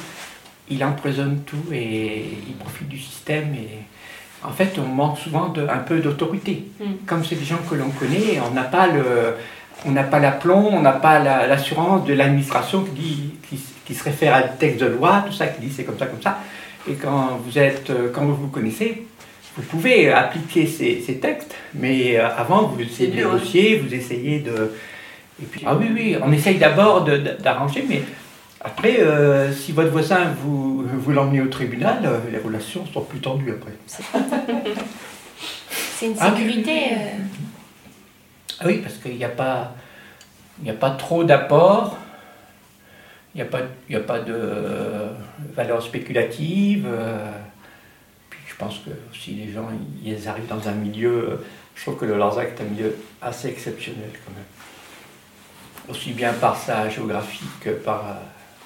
il 0.70 0.84
empoisonne 0.84 1.42
tout 1.46 1.72
et 1.72 2.26
il 2.48 2.54
profite 2.56 2.90
du 2.90 3.00
système. 3.00 3.54
Et 3.54 3.70
en 4.44 4.52
fait, 4.52 4.78
on 4.78 4.88
manque 4.88 5.18
souvent 5.20 5.50
de, 5.50 5.62
un 5.62 5.78
peu 5.78 6.00
d'autorité. 6.00 6.66
Mm. 6.80 6.86
Comme 7.06 7.24
c'est 7.24 7.36
des 7.36 7.46
gens 7.46 7.60
que 7.70 7.76
l'on 7.76 7.90
connaît, 7.92 8.42
on 8.46 8.54
n'a 8.54 8.64
pas 8.64 8.88
le, 8.88 9.36
on 9.86 9.92
n'a 9.92 10.04
pas 10.04 10.20
l'aplomb, 10.20 10.68
on 10.74 10.82
n'a 10.82 10.92
pas 10.92 11.20
l'assurance 11.20 12.06
de 12.06 12.14
l'administration 12.14 12.84
qui, 12.84 13.36
qui, 13.50 13.60
qui, 13.86 13.96
se 13.96 14.04
réfère 14.04 14.34
à 14.34 14.42
le 14.42 14.50
texte 14.60 14.82
de 14.82 14.88
loi, 14.88 15.24
tout 15.26 15.34
ça, 15.34 15.48
qui 15.48 15.62
dit 15.62 15.72
c'est 15.74 15.86
comme 15.86 15.98
ça, 15.98 16.08
comme 16.08 16.22
ça. 16.22 16.40
Et 16.90 16.94
quand 16.96 17.40
vous 17.46 17.58
êtes, 17.58 17.92
quand 18.14 18.26
vous 18.26 18.36
vous 18.36 18.48
connaissez, 18.48 19.06
vous 19.58 19.64
pouvez 19.64 20.12
appliquer 20.12 20.68
ces, 20.68 21.02
ces 21.02 21.18
textes, 21.18 21.56
mais 21.74 22.18
euh, 22.18 22.30
avant 22.38 22.68
vous 22.68 22.80
essayez 22.80 23.10
de 23.10 23.16
négocier, 23.16 23.80
vous 23.80 23.92
essayez 23.94 24.40
de. 24.40 24.72
Et 25.42 25.46
puis, 25.46 25.64
ah 25.66 25.76
oui, 25.76 25.88
oui, 25.94 26.18
on 26.22 26.32
essaye 26.32 26.58
d'abord 26.58 27.06
d'arranger, 27.40 27.84
mais 27.88 28.02
après, 28.62 29.00
euh, 29.00 29.52
si 29.52 29.72
votre 29.72 29.90
voisin 29.90 30.26
vous, 30.42 30.84
vous 30.84 31.12
l'emmène 31.12 31.42
au 31.42 31.48
tribunal, 31.48 32.00
euh, 32.06 32.20
les 32.32 32.38
relations 32.38 32.86
sont 32.86 33.02
plus 33.02 33.20
tendues 33.20 33.52
après. 33.52 33.74
C'est 35.96 36.06
une 36.08 36.16
ah 36.20 36.30
sécurité. 36.30 36.92
Ah, 38.60 38.64
oui, 38.68 38.78
parce 38.78 38.96
qu'il 38.98 39.16
n'y 39.16 39.24
a, 39.24 39.30
pas, 39.30 39.74
a 40.68 40.74
pas 40.74 40.92
trop 40.92 41.24
d'apport, 41.24 41.98
il 43.34 43.42
n'y 43.42 43.42
a, 43.42 43.46
pas, 43.46 43.62
a 43.92 44.00
pas 44.00 44.20
de 44.20 44.36
valeur 45.56 45.82
spéculative. 45.82 46.88
Je 48.58 48.66
pense 48.66 48.80
que 48.80 48.90
si 49.14 49.36
les 49.36 49.52
gens 49.52 49.70
ils 50.04 50.28
arrivent 50.28 50.48
dans 50.48 50.68
un 50.68 50.74
milieu, 50.74 51.40
je 51.76 51.82
trouve 51.84 51.98
que 51.98 52.06
le 52.06 52.18
Larzac 52.18 52.56
est 52.58 52.64
un 52.64 52.66
milieu 52.66 52.96
assez 53.22 53.50
exceptionnel 53.50 54.10
quand 54.26 54.32
même. 54.34 55.90
Aussi 55.90 56.12
bien 56.12 56.34
par 56.34 56.58
sa 56.58 56.90
géographie 56.90 57.46
que 57.62 57.70
par 57.70 58.18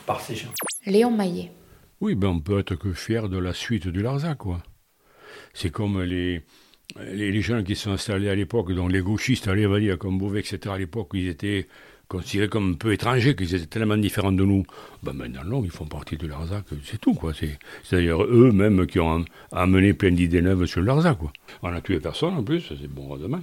par 0.05 0.21
ces 0.21 0.35
gens. 0.35 0.49
Léon 0.85 1.11
Maillet. 1.11 1.51
Oui, 1.99 2.15
ben 2.15 2.29
on 2.29 2.39
peut 2.39 2.59
être 2.59 2.75
que 2.75 2.93
fier 2.93 3.27
de 3.27 3.37
la 3.37 3.53
suite 3.53 3.87
du 3.87 4.01
Larzac, 4.01 4.37
quoi. 4.37 4.63
C'est 5.53 5.69
comme 5.69 6.01
les, 6.01 6.41
les, 6.99 7.41
gens 7.41 7.61
qui 7.61 7.75
sont 7.75 7.91
installés 7.91 8.29
à 8.29 8.35
l'époque, 8.35 8.71
dont 8.71 8.87
les 8.87 9.01
gauchistes, 9.01 9.47
va 9.47 9.79
dire, 9.79 9.97
comme 9.97 10.17
Beauvais, 10.17 10.39
etc., 10.39 10.59
à 10.73 10.77
l'époque, 10.77 11.09
ils 11.13 11.27
étaient 11.27 11.67
considérés 12.11 12.49
comme 12.49 12.71
un 12.71 12.73
peu 12.73 12.91
étrangers, 12.91 13.35
qu'ils 13.35 13.55
étaient 13.55 13.65
tellement 13.65 13.97
différents 13.97 14.33
de 14.33 14.43
nous. 14.43 14.65
Ben 15.01 15.13
maintenant, 15.13 15.43
non, 15.45 15.63
ils 15.63 15.71
font 15.71 15.85
partie 15.85 16.17
de 16.17 16.27
Larzac, 16.27 16.65
c'est 16.83 16.99
tout, 16.99 17.13
quoi. 17.13 17.31
C'est 17.33 17.57
d'ailleurs 17.91 18.23
eux-mêmes 18.23 18.85
qui 18.85 18.99
ont 18.99 19.23
amené 19.51 19.93
plein 19.93 20.11
d'idées 20.11 20.41
neuves 20.41 20.65
sur 20.65 20.81
Larzac, 20.81 21.17
quoi. 21.17 21.31
On 21.63 21.69
a 21.69 21.79
tué 21.79 21.99
personne, 21.99 22.33
en 22.33 22.43
plus, 22.43 22.61
c'est 22.67 22.87
bon 22.87 23.17
demain. 23.17 23.41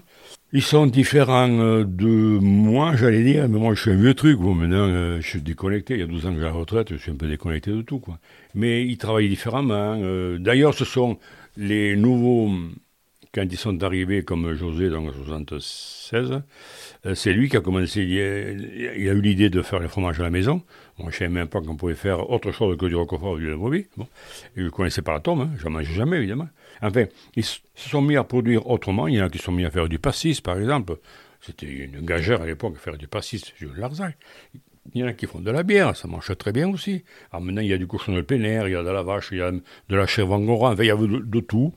Ils 0.52 0.62
sont 0.62 0.86
différents 0.86 1.60
euh, 1.60 1.84
de 1.84 2.06
moi, 2.06 2.96
j'allais 2.96 3.22
dire, 3.22 3.48
mais 3.48 3.58
moi 3.58 3.74
je 3.74 3.82
suis 3.82 3.90
un 3.90 3.96
vieux 3.96 4.14
truc, 4.14 4.38
bon, 4.38 4.54
maintenant 4.54 4.88
euh, 4.88 5.20
je 5.20 5.28
suis 5.28 5.42
déconnecté, 5.42 5.94
il 5.94 6.00
y 6.00 6.02
a 6.02 6.06
12 6.06 6.24
ans 6.24 6.30
que 6.30 6.38
j'ai 6.38 6.44
la 6.44 6.52
retraite, 6.52 6.88
je 6.90 6.96
suis 6.96 7.10
un 7.10 7.16
peu 7.16 7.28
déconnecté 7.28 7.70
de 7.70 7.82
tout. 7.82 7.98
Quoi. 7.98 8.18
Mais 8.54 8.82
ils 8.86 8.96
travaillent 8.96 9.28
différemment. 9.28 10.00
Euh, 10.02 10.38
d'ailleurs, 10.38 10.72
ce 10.72 10.86
sont 10.86 11.18
les 11.58 11.96
nouveaux, 11.96 12.50
quand 13.38 13.46
ils 13.48 13.56
sont 13.56 13.82
arrivés 13.84 14.24
comme 14.24 14.52
José 14.54 14.90
dans 14.90 15.12
76, 15.12 16.42
c'est 17.14 17.32
lui 17.32 17.48
qui 17.48 17.56
a 17.56 17.60
commencé, 17.60 18.02
il 18.02 18.18
a, 19.08 19.12
eu 19.12 19.20
l'idée 19.20 19.48
de 19.48 19.62
faire 19.62 19.78
le 19.78 19.86
fromage 19.86 20.18
à 20.18 20.24
la 20.24 20.30
maison. 20.30 20.62
Moi 20.98 21.10
je 21.10 21.16
ne 21.16 21.18
savais 21.18 21.28
même 21.28 21.46
pas 21.46 21.60
qu'on 21.60 21.76
pouvait 21.76 21.94
faire 21.94 22.28
autre 22.30 22.50
chose 22.50 22.76
que 22.76 22.86
du 22.86 22.96
roquefort 22.96 23.32
ou 23.32 23.38
du 23.38 23.48
lait 23.48 23.86
Bon. 23.96 24.08
Et 24.56 24.62
je 24.62 24.68
connaissais 24.70 25.02
pas 25.02 25.12
la 25.12 25.20
tombe, 25.20 25.42
hein. 25.42 25.50
je 25.56 25.64
n'en 25.64 25.70
mangeais 25.70 25.94
jamais 25.94 26.16
évidemment. 26.16 26.48
Enfin, 26.82 27.04
ils 27.36 27.44
se 27.44 27.60
sont 27.76 28.02
mis 28.02 28.16
à 28.16 28.24
produire 28.24 28.68
autrement. 28.68 29.06
Il 29.06 29.14
y 29.14 29.22
en 29.22 29.26
a 29.26 29.28
qui 29.28 29.38
se 29.38 29.44
sont 29.44 29.52
mis 29.52 29.64
à 29.64 29.70
faire 29.70 29.88
du 29.88 30.00
pastis, 30.00 30.40
par 30.40 30.58
exemple. 30.58 30.96
C'était 31.40 31.66
une 31.66 32.04
gagère 32.04 32.42
à 32.42 32.46
l'époque, 32.46 32.76
faire 32.76 32.96
du 32.96 33.06
pastis 33.06 33.54
le 33.60 33.72
Larzac. 33.76 34.16
Il 34.94 35.00
y 35.00 35.04
en 35.04 35.06
a 35.06 35.12
qui 35.12 35.26
font 35.26 35.40
de 35.40 35.50
la 35.50 35.62
bière, 35.62 35.96
ça 35.96 36.08
marche 36.08 36.36
très 36.38 36.52
bien 36.52 36.68
aussi. 36.68 37.04
Alors 37.30 37.44
maintenant, 37.44 37.60
il 37.60 37.68
y 37.68 37.72
a 37.72 37.78
du 37.78 37.86
cochon 37.86 38.14
de 38.14 38.22
plein 38.22 38.42
air, 38.42 38.66
il 38.68 38.72
y 38.72 38.76
a 38.76 38.82
de 38.82 38.88
la 38.88 39.02
vache, 39.02 39.28
il 39.32 39.38
y 39.38 39.42
a 39.42 39.50
de 39.52 39.96
la 39.96 40.06
chèvre 40.06 40.32
angora, 40.32 40.72
enfin, 40.72 40.82
il 40.82 40.86
y 40.86 40.90
a 40.90 40.96
de, 40.96 41.40
tout. 41.40 41.74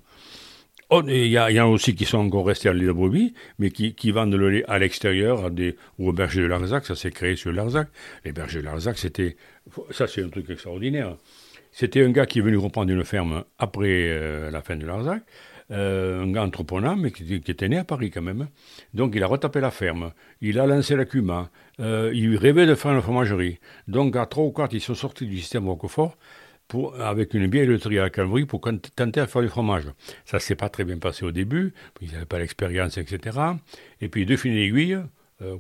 Oh, 0.94 1.02
il, 1.08 1.28
y 1.28 1.30
y, 1.30 1.40
en 1.40 1.48
a 1.48 1.66
aussi 1.68 1.96
qui 1.96 2.04
sont 2.04 2.18
encore 2.18 2.46
restés 2.46 2.70
en 2.70 2.74
de 2.74 2.92
brebis, 2.92 3.34
mais 3.60 3.72
qui, 3.72 4.12
vendent 4.12 4.36
le 4.36 4.50
lait 4.50 4.66
à 4.68 4.78
l'extérieur, 4.78 5.50
ou 5.98 6.10
au 6.10 6.12
berger 6.12 6.42
de 6.42 6.48
Larzac, 6.48 6.86
ça 6.86 6.96
s'est 6.96 7.12
créé 7.12 7.38
sur 7.38 7.54
Larzac. 7.54 7.88
Les 8.26 8.34
bergers 8.34 8.60
de 8.60 8.66
Larzac, 8.66 8.98
c'était... 8.98 9.38
Ça, 9.92 10.06
c'est 10.08 10.22
un 10.22 10.28
truc 10.28 10.50
extraordinaire. 10.50 11.16
C'était 11.72 12.04
un 12.04 12.12
gars 12.12 12.26
qui 12.26 12.40
est 12.40 12.42
venu 12.42 12.58
reprendre 12.58 12.92
une 12.92 13.06
ferme 13.06 13.46
après 13.58 14.10
euh, 14.10 14.52
la 14.52 14.62
fin 14.62 14.76
de 14.76 14.86
Larzac, 14.86 15.24
euh, 15.72 16.24
un 16.24 16.32
gars 16.34 16.44
entreprenant, 16.44 16.98
mais 16.98 17.12
qui, 17.12 17.36
était 17.36 17.70
né 17.70 17.78
à 17.78 17.86
Paris 17.86 18.12
quand 18.12 18.22
même. 18.22 18.50
Donc 18.94 19.14
il 19.16 19.24
a 19.24 19.28
retapé 19.28 19.62
la 19.62 19.72
ferme, 19.72 20.12
il 20.42 20.60
a 20.60 20.66
lancé 20.66 20.98
la 20.98 21.06
Cuma, 21.06 21.52
euh, 21.80 22.12
il 22.14 22.36
rêvait 22.36 22.66
de 22.66 22.76
faire 22.76 22.92
une 22.92 23.02
fromagerie. 23.02 23.60
Donc 23.88 24.18
à 24.18 24.26
trois 24.26 24.44
ou 24.44 24.52
quatre, 24.52 24.74
ils 24.74 24.82
sont 24.82 24.96
sortis 24.96 25.26
du 25.26 25.40
système 25.40 25.70
Roquefort 25.70 26.18
avec 27.00 27.34
une 27.34 27.50
vieille 27.50 27.68
loterie 27.68 28.00
à 28.00 28.10
Calvary 28.10 28.46
pour 28.46 28.62
tenter 28.96 29.20
à 29.20 29.28
faire 29.28 29.42
du 29.42 29.50
fromage. 29.50 29.86
Ça 30.26 30.38
ne 30.38 30.42
s'est 30.42 30.56
pas 30.56 30.70
très 30.70 30.84
bien 30.84 30.98
passé 30.98 31.26
au 31.26 31.32
début, 31.32 31.74
ils 32.02 32.12
n'avaient 32.12 32.26
pas 32.26 32.40
l'expérience, 32.40 32.98
etc. 32.98 33.38
Et 34.02 34.08
puis 34.10 34.26
de 34.26 34.36
fil 34.36 34.58
aiguille, 34.58 35.00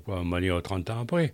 on 0.08 0.30
va 0.30 0.42
dire 0.42 0.62
30 0.62 0.90
ans 0.90 1.02
après, 1.02 1.34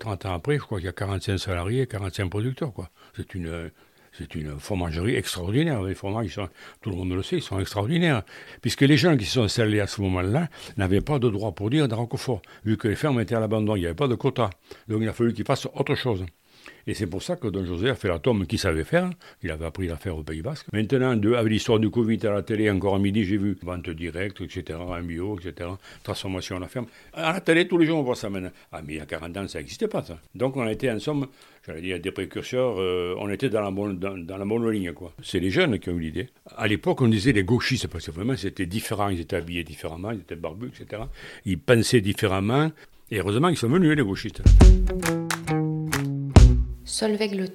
30 0.00 0.26
ans 0.26 0.34
après, 0.34 0.56
je 0.56 0.60
crois 0.60 0.78
qu'il 0.78 0.86
y 0.86 0.88
a 0.88 0.92
45 0.92 1.38
salariés, 1.38 1.86
45 1.86 2.28
producteurs. 2.28 2.72
Quoi. 2.72 2.90
C'est 3.16 3.34
une, 3.34 3.70
c'est 4.12 4.34
une 4.34 4.58
fromagerie 4.58 5.16
extraordinaire. 5.16 5.82
Les 5.82 5.94
fromages, 5.94 6.38
tout 6.80 6.90
le 6.90 6.96
monde 6.96 7.12
le 7.12 7.22
sait, 7.22 7.36
ils 7.36 7.42
sont 7.42 7.58
extraordinaires. 7.58 8.22
Puisque 8.60 8.82
les 8.82 8.96
gens 8.96 9.16
qui 9.16 9.24
se 9.24 9.32
sont 9.32 9.42
installés 9.44 9.80
à 9.80 9.86
ce 9.86 10.00
moment-là 10.02 10.48
n'avaient 10.76 11.00
pas 11.00 11.18
de 11.18 11.28
droit 11.28 11.52
pour 11.52 11.70
dire 11.70 11.88
de 11.88 11.94
Roquefort, 11.94 12.42
vu 12.64 12.76
que 12.76 12.88
les 12.88 12.94
fermes 12.96 13.20
étaient 13.20 13.34
à 13.34 13.40
l'abandon, 13.40 13.76
il 13.76 13.80
n'y 13.80 13.86
avait 13.86 13.94
pas 13.94 14.08
de 14.08 14.14
quota. 14.14 14.50
Donc 14.88 15.00
il 15.00 15.08
a 15.08 15.12
fallu 15.12 15.32
qu'ils 15.32 15.46
fassent 15.46 15.66
autre 15.74 15.94
chose. 15.94 16.24
Et 16.86 16.94
c'est 16.94 17.06
pour 17.06 17.22
ça 17.22 17.36
que 17.36 17.48
Don 17.48 17.64
José 17.64 17.90
a 17.90 17.94
fait 17.94 18.08
la 18.08 18.18
tombe 18.18 18.46
qu'il 18.46 18.58
savait 18.58 18.84
faire. 18.84 19.10
Il 19.42 19.50
avait 19.50 19.66
appris 19.66 19.90
à 19.90 19.96
faire 19.96 20.16
au 20.16 20.22
Pays 20.22 20.42
Basque. 20.42 20.66
Maintenant, 20.72 21.16
de, 21.16 21.34
avec 21.34 21.52
l'histoire 21.52 21.78
du 21.78 21.90
Covid 21.90 22.18
à 22.26 22.30
la 22.30 22.42
télé, 22.42 22.70
encore 22.70 22.96
à 22.96 22.98
midi, 22.98 23.24
j'ai 23.24 23.36
vu 23.36 23.56
vente 23.62 23.88
directe, 23.90 24.40
etc., 24.40 24.78
en 24.80 25.02
bio, 25.02 25.38
etc., 25.38 25.70
transformation 26.02 26.56
à 26.56 26.60
la 26.60 26.68
ferme. 26.68 26.86
À 27.12 27.32
la 27.32 27.40
télé, 27.40 27.68
tous 27.68 27.78
les 27.78 27.86
jours, 27.86 27.98
on 27.98 28.02
voit 28.02 28.16
ça 28.16 28.30
maintenant. 28.30 28.50
Ah, 28.72 28.80
mais 28.84 28.94
il 28.94 28.96
y 28.96 29.00
a 29.00 29.06
40 29.06 29.36
ans, 29.36 29.48
ça 29.48 29.58
n'existait 29.58 29.88
pas, 29.88 30.02
ça. 30.02 30.18
Donc, 30.34 30.56
on 30.56 30.62
a 30.62 30.72
été, 30.72 30.90
en 30.90 30.98
somme, 30.98 31.28
j'allais 31.66 31.82
dire, 31.82 32.00
des 32.00 32.10
précurseurs. 32.10 32.74
Euh, 32.78 33.14
on 33.18 33.30
était 33.30 33.48
dans 33.48 33.62
la 33.62 33.70
bonne, 33.70 33.98
dans, 33.98 34.36
la 34.36 34.44
bonne 34.44 34.68
ligne, 34.70 34.92
quoi. 34.92 35.12
C'est 35.22 35.40
les 35.40 35.50
jeunes 35.50 35.78
qui 35.78 35.90
ont 35.90 35.96
eu 35.96 36.00
l'idée. 36.00 36.28
À 36.56 36.66
l'époque, 36.66 37.00
on 37.00 37.08
disait 37.08 37.32
les 37.32 37.44
gauchistes, 37.44 37.86
parce 37.86 38.06
que 38.06 38.10
vraiment, 38.10 38.36
c'était 38.36 38.66
différent. 38.66 39.08
Ils 39.08 39.20
étaient 39.20 39.36
habillés 39.36 39.64
différemment, 39.64 40.10
ils 40.10 40.20
étaient 40.20 40.36
barbus, 40.36 40.68
etc. 40.68 41.02
Ils 41.44 41.58
pensaient 41.58 42.00
différemment. 42.00 42.72
Et 43.10 43.18
heureusement, 43.18 43.48
ils 43.48 43.56
sont 43.56 43.68
venus, 43.68 43.94
les 43.96 44.02
gauchistes. 44.02 44.42
Solveig 46.92 47.34
Le 47.34 47.46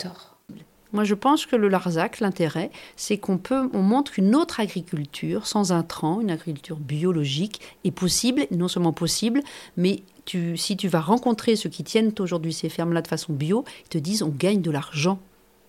Moi, 0.93 1.04
je 1.04 1.13
pense 1.13 1.45
que 1.45 1.56
le 1.56 1.67
Larzac, 1.67 2.21
l'intérêt, 2.21 2.71
c'est 2.95 3.19
qu'on 3.19 3.38
peut, 3.38 3.69
on 3.71 3.84
montre 3.84 4.13
qu'une 4.13 4.36
autre 4.36 4.60
agriculture, 4.60 5.45
sans 5.45 5.71
intrants, 5.71 6.21
une 6.21 6.32
agriculture 6.32 6.78
biologique, 6.78 7.62
est 7.84 7.91
possible, 7.91 8.47
non 8.50 8.67
seulement 8.67 8.93
possible, 8.93 9.43
mais 9.78 10.02
si 10.56 10.76
tu 10.76 10.88
vas 10.88 11.02
rencontrer 11.02 11.56
ceux 11.56 11.69
qui 11.69 11.84
tiennent 11.84 12.13
aujourd'hui 12.17 12.52
ces 12.52 12.67
fermes-là 12.67 13.04
de 13.04 13.08
façon 13.08 13.32
bio, 13.32 13.63
ils 13.86 13.89
te 13.89 14.00
disent 14.00 14.23
on 14.23 14.30
gagne 14.30 14.63
de 14.63 14.71
l'argent. 14.71 15.19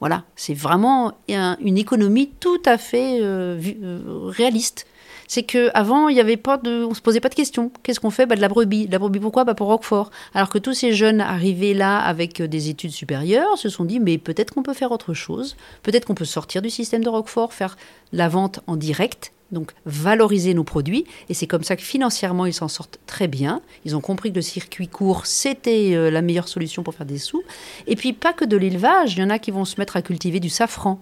Voilà, 0.01 0.25
c'est 0.37 0.55
vraiment 0.55 1.13
une 1.29 1.77
économie 1.77 2.31
tout 2.41 2.63
à 2.65 2.79
fait 2.79 3.19
euh, 3.21 3.61
euh, 3.83 4.01
réaliste 4.27 4.87
c'est 5.29 5.43
que 5.43 5.71
avant 5.75 6.09
il 6.09 6.17
y 6.17 6.21
avait 6.21 6.39
pas 6.39 6.57
de, 6.57 6.85
on 6.85 6.95
se 6.95 7.03
posait 7.03 7.21
pas 7.21 7.29
de 7.29 7.35
questions. 7.35 7.71
Qu'est-ce 7.83 8.01
qu'on 8.01 8.11
fait? 8.11 8.27
Bah, 8.27 8.35
de 8.35 8.41
la 8.41 8.49
brebis. 8.49 8.87
De 8.87 8.93
la 8.93 8.99
brebis 8.99 9.21
pourquoi? 9.21 9.45
Bah, 9.45 9.55
pour 9.55 9.69
Roquefort. 9.69 10.11
Alors 10.35 10.49
que 10.49 10.59
tous 10.59 10.73
ces 10.73 10.93
jeunes 10.93 11.21
arrivés 11.21 11.75
là 11.75 11.99
avec 11.99 12.41
euh, 12.41 12.49
des 12.49 12.71
études 12.71 12.91
supérieures 12.91 13.57
se 13.59 13.69
sont 13.69 13.85
dit 13.85 14.01
mais 14.01 14.19
peut-être 14.19 14.53
qu'on 14.53 14.63
peut 14.63 14.75
faire 14.75 14.91
autre 14.91 15.15
chose. 15.15 15.57
Peut-être 15.83 16.07
qu'on 16.07 16.15
peut 16.15 16.25
sortir 16.25 16.63
du 16.63 16.71
système 16.71 17.05
de 17.05 17.09
Roquefort, 17.09 17.53
faire 17.53 17.77
la 18.13 18.29
vente 18.29 18.61
en 18.67 18.77
direct. 18.77 19.33
Donc 19.51 19.73
valoriser 19.87 20.53
nos 20.53 20.65
produits 20.65 21.07
et 21.29 21.35
c'est 21.35 21.47
comme 21.47 21.65
ça 21.65 21.75
que 21.75 21.83
financièrement 21.83 22.45
ils 22.45 22.53
s'en 22.53 22.69
sortent 22.69 22.99
très 23.07 23.29
bien. 23.29 23.63
Ils 23.85 23.97
ont 23.97 24.01
compris 24.01 24.31
que 24.31 24.37
le 24.37 24.43
circuit 24.43 24.89
court 24.89 25.25
c'était 25.27 25.95
euh, 25.95 26.11
la 26.11 26.21
meilleure 26.21 26.49
solution 26.49 26.83
pour 26.83 26.95
faire 26.95 27.07
des 27.07 27.19
sous. 27.19 27.43
Et 27.87 27.97
puis 27.97 28.13
pas 28.13 28.33
que 28.33 28.45
de 28.45 28.57
l'élevage, 28.57 29.15
il 29.15 29.21
y 29.21 29.25
en 29.25 29.31
a 29.31 29.39
qui 29.39 29.51
vont 29.51 29.65
se 29.65 29.81
mettre 29.81 29.97
à 29.97 30.03
cultiver 30.03 30.41
du 30.41 30.51
safran. 30.51 31.01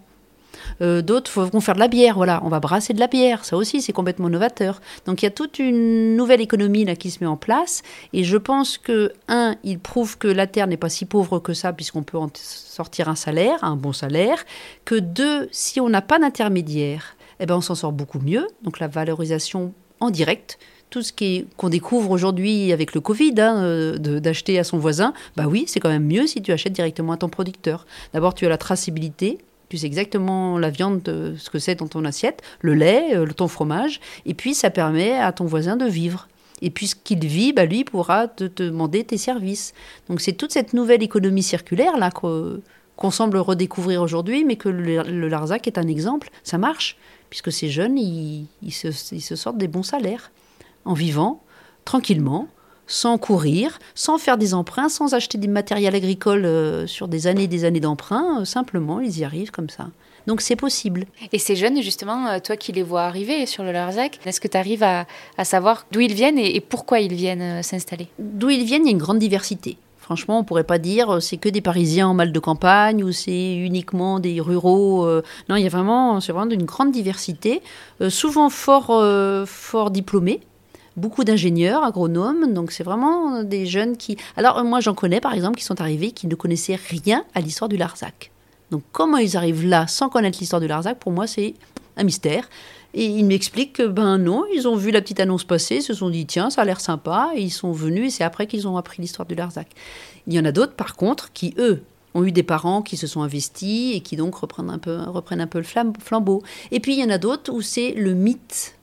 Euh, 0.81 1.03
d'autres 1.03 1.43
vont 1.43 1.61
faire 1.61 1.75
de 1.75 1.81
la 1.81 1.89
bière. 1.89 2.17
Voilà, 2.17 2.41
on 2.45 2.49
va 2.49 2.61
brasser 2.61 2.93
de 2.93 3.01
la 3.01 3.07
bière. 3.07 3.45
Ça 3.45 3.57
aussi, 3.57 3.81
c'est 3.83 3.93
complètement 3.93 4.29
novateur. 4.29 4.81
Donc 5.07 5.23
il 5.23 5.25
y 5.25 5.29
a 5.29 5.31
toute 5.31 5.59
une 5.59 6.17
nouvelle 6.17 6.41
économie 6.41 6.85
là 6.85 6.97
qui 6.97 7.11
se 7.11 7.23
met 7.23 7.27
en 7.27 7.37
place. 7.37 7.83
Et 8.13 8.25
je 8.25 8.37
pense 8.37 8.79
que 8.79 9.13
un, 9.29 9.57
il 9.65 9.79
prouve 9.79 10.19
que 10.19 10.29
la 10.29 10.47
terre 10.47 10.67
n'est 10.67 10.77
pas 10.77 10.89
si 10.89 11.05
pauvre 11.05 11.39
que 11.39 11.55
ça, 11.55 11.73
puisqu'on 11.73 12.03
peut 12.03 12.19
en 12.19 12.31
sortir 12.35 13.09
un 13.09 13.17
salaire, 13.17 13.63
un 13.63 13.77
bon 13.77 13.93
salaire. 13.93 14.45
Que 14.85 14.95
deux, 14.95 15.49
si 15.53 15.81
on 15.81 15.89
n'a 15.89 16.03
pas 16.03 16.19
d'intermédiaire, 16.19 17.16
eh 17.41 17.47
ben 17.47 17.57
on 17.57 17.61
s'en 17.61 17.75
sort 17.75 17.93
beaucoup 17.93 18.21
mieux. 18.21 18.47
Donc 18.63 18.79
la 18.79 18.89
valorisation 18.89 19.73
en 20.01 20.11
direct 20.11 20.59
tout 20.91 21.03
ce 21.03 21.13
qu'on 21.57 21.69
découvre 21.69 22.11
aujourd'hui 22.13 22.73
avec 22.73 22.95
le 22.95 23.01
Covid, 23.01 23.35
hein, 23.39 23.57
euh, 23.65 23.99
d'acheter 23.99 24.59
à 24.59 24.65
son 24.65 24.79
voisin, 24.79 25.15
bah 25.37 25.47
oui, 25.49 25.65
c'est 25.67 25.81
quand 25.81 25.89
même 25.89 26.07
mieux 26.07 26.27
si 26.27 26.43
tu 26.43 26.53
achètes 26.53 26.73
directement 26.73 27.13
à 27.13 27.17
ton 27.17 27.29
producteur. 27.29 27.87
D'abord, 28.13 28.35
tu 28.35 28.47
as 28.47 28.49
la 28.49 28.57
traçabilité, 28.57 29.39
tu 29.69 29.79
sais 29.79 29.87
exactement 29.87 30.59
la 30.59 30.71
viande, 30.71 31.03
ce 31.05 31.51
que 31.51 31.59
c'est 31.59 31.75
dans 31.77 31.89
ton 31.89 32.05
assiette, 32.05 32.43
le 32.61 32.75
lait, 32.75 33.17
euh, 33.17 33.27
ton 33.27 33.49
fromage, 33.49 34.01
et 34.27 34.35
puis 34.35 34.55
ça 34.55 34.71
permet 34.71 35.19
à 35.19 35.33
ton 35.33 35.45
voisin 35.45 35.77
de 35.77 35.87
vivre. 35.87 36.29
Et 36.63 36.71
puisqu'il 36.71 37.27
vit, 37.27 37.53
bah 37.53 37.67
lui 37.67 37.85
pourra 37.85 38.29
te, 38.29 38.45
demander 38.45 39.05
tes 39.05 39.19
services. 39.19 39.75
Donc 40.09 40.21
c'est 40.21 40.33
toute 40.33 40.53
cette 40.53 40.73
nouvelle 40.73 41.03
économie 41.03 41.43
circulaire 41.43 41.99
là 41.99 42.11
qu'on 42.11 43.11
semble 43.11 43.37
redécouvrir 43.39 44.01
aujourd'hui, 44.01 44.45
mais 44.45 44.57
que 44.57 44.71
le, 44.71 45.29
Larzac 45.29 45.67
est 45.67 45.79
un 45.79 45.87
exemple. 45.87 46.31
Ça 46.45 46.57
marche, 46.57 46.97
puisque 47.31 47.53
ces 47.53 47.69
jeunes, 47.69 47.99
ils 47.99 48.73
se 48.73 49.37
sortent 49.37 49.59
des 49.59 49.69
bons 49.69 49.83
salaires 49.83 50.31
en 50.85 50.95
vivant 50.95 51.43
tranquillement, 51.85 52.49
sans 52.87 53.19
courir, 53.19 53.79
sans 53.95 54.19
faire 54.19 54.37
des 54.39 54.55
emprunts, 54.55 54.89
sans 54.89 55.15
acheter 55.15 55.39
des 55.39 55.49
matériels 55.49 55.95
agricoles 55.95 56.45
euh, 56.45 56.87
sur 56.87 57.09
des 57.09 57.27
années 57.27 57.45
et 57.45 57.49
des 57.49 57.65
années 57.65 57.81
d'emprunts. 57.81 58.41
Euh, 58.41 58.45
simplement, 58.45 59.01
ils 59.01 59.19
y 59.19 59.25
arrivent 59.25 59.51
comme 59.51 59.71
ça. 59.71 59.89
Donc 60.27 60.41
c'est 60.41 60.57
possible. 60.57 61.07
Et 61.33 61.39
ces 61.39 61.57
jeunes, 61.57 61.81
justement, 61.83 62.27
euh, 62.27 62.39
toi 62.41 62.57
qui 62.57 62.73
les 62.73 62.83
vois 62.83 63.05
arriver 63.05 63.47
sur 63.47 63.63
le 63.63 63.73
Larzac, 63.73 64.19
est-ce 64.27 64.41
que 64.41 64.49
tu 64.49 64.57
arrives 64.57 64.83
à, 64.83 65.07
savoir 65.45 65.87
d'où 65.93 66.01
ils 66.01 66.15
viennent 66.15 66.39
et, 66.39 66.61
pourquoi 66.61 67.01
ils 67.01 67.15
viennent 67.15 67.63
s'installer? 67.63 68.09
D'où 68.19 68.51
ils 68.51 68.65
viennent, 68.65 68.83
il 68.83 68.87
y 68.87 68.91
a 68.91 68.93
une 68.93 68.99
grande 68.99 69.19
diversité. 69.19 69.79
Franchement, 70.07 70.39
on 70.39 70.45
pourrait 70.45 70.65
pas 70.65 70.79
dire 70.79 71.21
c'est 71.21 71.37
que 71.37 71.49
des 71.49 71.61
Parisiens 71.61 72.07
en 72.07 72.15
mal 72.15 72.31
de 72.31 72.39
campagne 72.39 73.03
ou 73.03 73.11
c'est 73.11 73.57
uniquement 73.57 74.21
des 74.21 74.41
ruraux. 74.41 75.05
non, 75.49 75.57
il 75.57 75.65
y 75.65 75.67
a 75.67 75.69
vraiment, 75.69 76.21
c'est 76.21 76.31
vraiment 76.31 76.49
une 76.49 76.65
grande 76.65 76.93
diversité, 76.93 77.61
souvent 78.09 78.49
fort, 78.49 79.05
fort 79.47 79.91
diplômés 79.91 80.41
beaucoup 80.97 81.25
d'ingénieurs, 81.25 81.85
agronomes. 81.85 82.53
Donc 82.53 82.73
c'est 82.73 82.85
vraiment 82.85 83.43
des 83.43 83.67
jeunes 83.67 83.97
qui... 83.97 84.17
Alors 84.37 84.63
moi 84.65 84.81
j'en 84.81 84.95
connais 84.95 85.21
par 85.21 85.35
exemple 85.35 85.59
qui 85.59 85.65
sont 85.65 85.81
arrivés 85.81 86.11
qui 86.11 86.27
ne 86.27 86.35
connaissaient 86.35 86.79
rien 86.89 87.25
à 87.35 87.41
l'histoire 87.41 87.69
du 87.69 87.77
Larzac. 87.77 88.31
Donc 88.71 88.83
comment 88.93 89.19
ils 89.19 89.37
arrivent 89.37 89.67
là 89.67 89.87
sans 89.87 90.09
connaître 90.09 90.39
l'histoire 90.41 90.61
du 90.61 90.67
Larzac, 90.67 90.99
pour 90.99 91.13
moi 91.13 91.27
c'est 91.27 91.55
un 91.97 92.05
mystère. 92.05 92.49
Et 92.97 93.05
ils 93.05 93.25
m'expliquent 93.25 93.75
que 93.75 93.87
ben 93.87 94.19
non, 94.19 94.45
ils 94.53 94.67
ont 94.67 94.75
vu 94.75 94.91
la 94.91 95.01
petite 95.01 95.21
annonce 95.21 95.45
passer, 95.45 95.81
se 95.81 95.95
sont 95.95 96.11
dit 96.11 96.27
tiens 96.27 96.51
ça 96.51 96.63
a 96.63 96.65
l'air 96.65 96.81
sympa, 96.81 97.31
et 97.37 97.43
ils 97.43 97.51
sont 97.51 97.71
venus 97.71 98.07
et 98.07 98.11
c'est 98.11 98.25
après 98.25 98.49
qu'ils 98.49 98.67
ont 98.67 98.77
appris 98.77 99.01
l'histoire 99.01 99.27
du 99.27 99.37
Larzac. 99.37 99.69
Il 100.27 100.35
y 100.35 100.41
en 100.41 100.45
a 100.45 100.51
d'autres 100.51 100.75
par 100.75 100.97
contre 100.97 101.33
qui 101.33 101.55
eux 101.59 101.83
ont 102.15 102.25
eu 102.25 102.33
des 102.33 102.43
parents 102.43 102.83
qui 102.83 102.97
se 102.97 103.07
sont 103.07 103.23
investis 103.23 103.95
et 103.95 104.01
qui 104.01 104.17
donc 104.17 104.35
reprennent 104.35 104.71
un 104.71 104.79
peu, 104.79 104.97
reprennent 105.07 105.43
un 105.43 105.47
peu 105.47 105.59
le 105.59 105.65
flambeau. 105.65 106.43
Et 106.73 106.81
puis 106.81 106.95
il 106.95 107.01
y 107.01 107.05
en 107.05 107.11
a 107.11 107.19
d'autres 107.19 107.53
où 107.53 107.61
c'est 107.61 107.93
le 107.93 108.15
mythe 108.15 108.77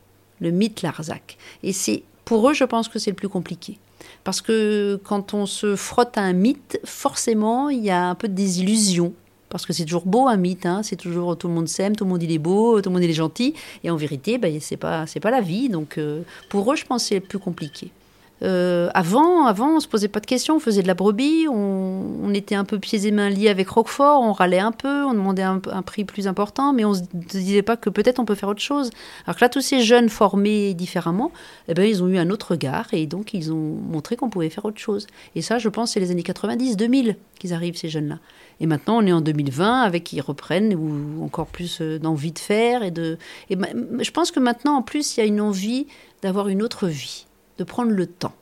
le 0.44 0.52
mythe 0.52 0.84
Larzac. 0.84 1.38
Et 1.64 1.74
c'est 1.74 2.04
pour 2.26 2.48
eux, 2.50 2.54
je 2.54 2.64
pense 2.64 2.88
que 2.88 3.00
c'est 3.00 3.10
le 3.10 3.16
plus 3.16 3.30
compliqué. 3.30 3.80
Parce 4.24 4.42
que 4.42 5.00
quand 5.04 5.34
on 5.34 5.46
se 5.46 5.76
frotte 5.76 6.18
à 6.18 6.22
un 6.22 6.34
mythe, 6.34 6.80
forcément, 6.86 7.70
il 7.70 7.84
y 7.84 7.90
a 7.90 8.10
un 8.10 8.16
peu 8.16 8.28
de 8.28 8.34
désillusion. 8.34 9.14
Parce 9.54 9.68
que 9.68 9.72
c'est 9.72 9.86
toujours 9.86 10.08
beau 10.08 10.28
un 10.28 10.36
mythe, 10.36 10.66
hein. 10.66 10.82
c'est 10.82 10.96
toujours 10.96 11.38
tout 11.38 11.48
le 11.48 11.54
monde 11.54 11.68
s'aime, 11.68 11.96
tout 11.96 12.06
le 12.06 12.10
monde 12.10 12.24
il 12.24 12.32
est 12.32 12.40
beau, 12.40 12.82
tout 12.82 12.90
le 12.90 12.94
monde 12.96 13.04
il 13.04 13.10
est 13.12 13.14
gentil. 13.14 13.54
Et 13.84 13.92
en 13.92 13.96
vérité, 13.96 14.40
ben, 14.40 14.60
c'est 14.60 14.78
pas 14.78 15.06
pas 15.22 15.30
la 15.30 15.42
vie. 15.42 15.70
Donc 15.70 16.00
euh, 16.00 16.24
pour 16.50 16.74
eux, 16.74 16.76
je 16.76 16.86
pense 16.86 17.04
c'est 17.04 17.16
le 17.16 17.22
plus 17.22 17.38
compliqué. 17.38 17.92
Euh, 18.42 18.90
avant, 18.94 19.46
avant, 19.46 19.78
on 19.78 19.80
se 19.80 19.88
posait 19.88 20.10
pas 20.10 20.20
de 20.20 20.26
questions, 20.26 20.56
on 20.56 20.60
faisait 20.60 20.82
de 20.82 20.88
la 20.88 20.96
brebis, 20.96 21.48
on, 21.48 22.34
était 22.34 22.56
un 22.56 22.66
peu 22.66 22.80
pieds 22.80 23.06
et 23.06 23.12
mains 23.12 23.30
liés 23.30 23.48
avec 23.48 23.70
Roquefort, 23.70 24.22
on 24.22 24.34
râlait 24.34 24.60
un 24.60 24.72
peu, 24.72 25.06
on 25.06 25.14
demandait 25.14 25.44
un, 25.44 25.60
prix 25.60 26.04
plus 26.04 26.28
important, 26.28 26.74
mais 26.74 26.84
on 26.84 26.96
se 26.96 27.02
disait 27.14 27.62
pas 27.62 27.78
que 27.78 27.92
peut-être 27.92 28.18
on 28.18 28.26
peut 28.26 28.34
faire 28.34 28.50
autre 28.50 28.62
chose. 28.62 28.90
Alors 29.26 29.36
que 29.36 29.46
là, 29.46 29.50
tous 29.50 29.62
ces 29.62 29.82
jeunes 29.82 30.10
formés 30.10 30.74
différemment, 30.74 31.32
eh 31.68 31.76
ben, 31.76 31.84
ils 31.84 32.02
ont 32.02 32.08
eu 32.08 32.18
un 32.18 32.32
autre 32.32 32.52
regard 32.52 32.88
et 32.92 33.06
donc 33.06 33.36
ils 33.36 33.54
ont 33.54 33.78
montré 33.88 34.16
qu'on 34.16 34.32
pouvait 34.32 34.50
faire 34.50 34.66
autre 34.66 34.80
chose. 34.80 35.06
Et 35.36 35.44
ça, 35.44 35.60
je 35.60 35.70
pense, 35.70 35.92
c'est 35.92 36.00
les 36.00 36.10
années 36.10 36.24
90, 36.24 36.76
2000 36.76 37.18
qu'ils 37.40 37.54
arrivent, 37.54 37.78
ces 37.78 37.90
jeunes-là. 37.90 38.18
Et 38.60 38.66
maintenant, 38.66 38.98
on 38.98 39.06
est 39.06 39.14
en 39.14 39.22
2020 39.22 39.82
avec 39.82 40.12
ils 40.12 40.22
reprennent 40.22 40.74
ou 40.74 41.24
encore 41.24 41.48
plus 41.48 41.82
euh, 41.82 42.00
d'envie 42.00 42.32
de 42.32 42.40
faire 42.40 42.82
et 42.82 42.92
de. 42.92 43.20
Et 43.52 43.58
je 44.00 44.12
pense 44.12 44.32
que 44.32 44.40
maintenant, 44.40 44.78
en 44.78 44.82
plus, 44.82 45.18
il 45.18 45.20
y 45.20 45.24
a 45.24 45.26
une 45.26 45.42
envie 45.42 45.86
d'avoir 46.24 46.48
une 46.48 46.64
autre 46.64 46.88
vie 46.88 47.28
de 47.58 47.64
prendre 47.64 47.92
le 47.92 48.08
temps. 48.08 48.34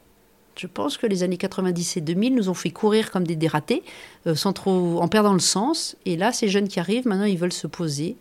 Je 0.57 0.67
pense 0.67 0.97
que 0.97 1.07
les 1.07 1.23
années 1.23 1.37
90 1.37 1.97
et 1.97 2.01
2000 2.01 2.35
nous 2.35 2.49
ont 2.49 2.53
fait 2.53 2.71
courir 2.71 3.11
comme 3.11 3.25
des 3.25 3.35
dératés, 3.35 3.83
euh, 4.27 4.35
sans 4.35 4.53
trop, 4.53 5.01
en 5.01 5.07
perdant 5.07 5.33
le 5.33 5.39
sens. 5.39 5.95
Et 6.05 6.17
là, 6.17 6.31
ces 6.31 6.49
jeunes 6.49 6.67
qui 6.67 6.79
arrivent, 6.79 7.07
maintenant, 7.07 7.25
ils 7.25 7.37
veulent 7.37 7.53
se 7.53 7.67
poser. 7.67 8.17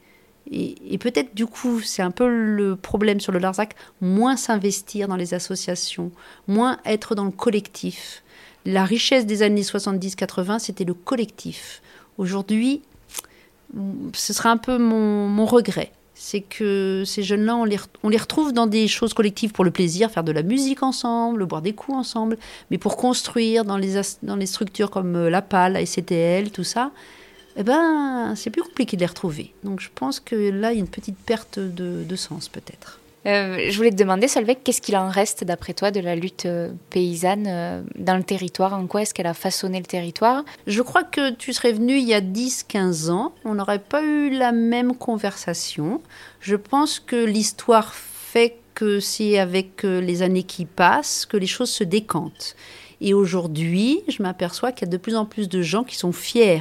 Et, 0.53 0.99
peut-être, 0.99 1.35
du 1.35 1.47
coup, 1.47 1.81
c'est 1.81 2.03
un 2.03 2.11
peu 2.11 2.27
le 2.29 2.75
problème 2.75 3.21
sur 3.21 3.31
le 3.31 3.39
Larzac, 3.39 3.75
moins 4.01 4.37
s'investir 4.37 5.07
dans 5.07 5.15
les 5.15 5.35
associations, 5.35 6.11
moins 6.49 6.79
être 6.85 7.15
dans 7.15 7.25
le 7.25 7.31
collectif. 7.31 8.25
La 8.65 8.85
richesse 8.85 9.27
des 9.27 9.43
années 9.43 9.63
70-80, 9.63 10.59
c'était 10.59 10.85
le 10.85 10.95
collectif. 10.95 11.83
Aujourd'hui, 12.19 12.83
ce 14.13 14.33
sera 14.33 14.51
un 14.51 14.57
peu 14.57 14.79
mon 14.79 15.47
regret 15.47 15.93
c'est 16.23 16.43
que 16.43 17.03
ces 17.07 17.23
jeunes-là, 17.23 17.57
on 17.57 17.65
les, 17.65 17.79
on 18.03 18.11
les 18.11 18.19
retrouve 18.19 18.53
dans 18.53 18.67
des 18.67 18.89
choses 18.89 19.15
collectives 19.15 19.53
pour 19.53 19.65
le 19.65 19.71
plaisir, 19.71 20.11
faire 20.11 20.23
de 20.23 20.33
la 20.33 20.43
musique 20.43 20.83
ensemble, 20.83 21.47
boire 21.47 21.63
des 21.63 21.73
coups 21.73 21.97
ensemble, 21.97 22.37
mais 22.71 22.77
pour 22.77 22.99
construire 22.99 23.65
dans 23.65 23.79
les, 23.79 23.95
dans 24.23 24.37
les 24.37 24.45
structures 24.45 24.91
comme 24.91 25.17
euh, 25.17 25.31
la 25.31 25.41
PAL, 25.41 25.73
la 25.73 26.51
tout 26.51 26.63
ça, 26.63 26.91
eh 27.57 27.63
ben, 27.63 28.35
c'est 28.37 28.51
plus 28.51 28.63
compliqué 28.63 28.99
de 28.99 29.01
les 29.01 29.07
retrouver. 29.07 29.55
Donc 29.65 29.81
je 29.81 29.89
pense 29.95 30.21
que 30.21 30.37
là, 30.37 30.73
il 30.73 30.75
y 30.75 30.79
a 30.79 30.81
une 30.81 30.89
petite 30.91 31.17
perte 31.17 31.59
de, 31.59 32.05
de 32.07 32.17
sens 32.17 32.51
peut-être. 32.51 33.00
Euh, 33.27 33.67
je 33.69 33.77
voulais 33.77 33.91
te 33.91 33.97
demander, 33.97 34.29
Solveig, 34.29 34.57
qu'est-ce 34.65 34.81
qu'il 34.81 34.97
en 34.97 35.09
reste 35.09 35.45
d'après 35.45 35.75
toi 35.75 35.91
de 35.91 36.01
la 36.01 36.17
lutte 36.17 36.47
euh, 36.47 36.71
paysanne 36.89 37.47
euh, 37.47 37.83
dans 37.97 38.17
le 38.17 38.23
territoire? 38.23 38.73
En 38.73 38.87
quoi 38.87 39.03
est-ce 39.03 39.13
qu'elle 39.13 39.27
a 39.27 39.35
façonné 39.35 39.79
le 39.79 39.85
territoire? 39.85 40.43
Je 40.67 40.81
crois 40.81 41.05
que 41.05 41.31
tu 41.33 41.53
serais 41.53 41.73
venu 41.73 41.99
il 41.99 42.09
y 42.09 42.15
a 42.15 42.23
10-15 42.23 43.11
ans, 43.11 43.35
on 43.45 43.55
n'aurait 43.55 43.79
pas 43.79 44.03
eu 44.03 44.31
la 44.31 44.53
même 44.53 44.97
conversation. 44.97 46.01
Je 46.41 46.57
pense 46.57 46.99
que 46.99 47.23
l'histoire 47.23 47.93
fait 47.95 48.57
que 48.75 49.01
c'est 49.01 49.39
avec 49.39 49.83
les 49.83 50.23
années 50.23 50.45
qui 50.45 50.65
passent 50.65 51.27
que 51.27 51.37
les 51.37 51.47
choses 51.47 51.71
se 51.71 51.85
décantent. 51.85 52.57
Et 53.03 53.13
aujourd'hui, 53.13 54.01
je 54.09 54.23
m'aperçois 54.23 54.73
qu'il 54.73 54.87
y 54.87 54.89
a 54.89 54.93
de 54.93 54.97
plus 54.97 55.17
en 55.17 55.27
plus 55.27 55.49
de 55.49 55.61
gens 55.61 55.85
qui 55.85 55.97
sont 55.97 56.13
fiers 56.13 56.61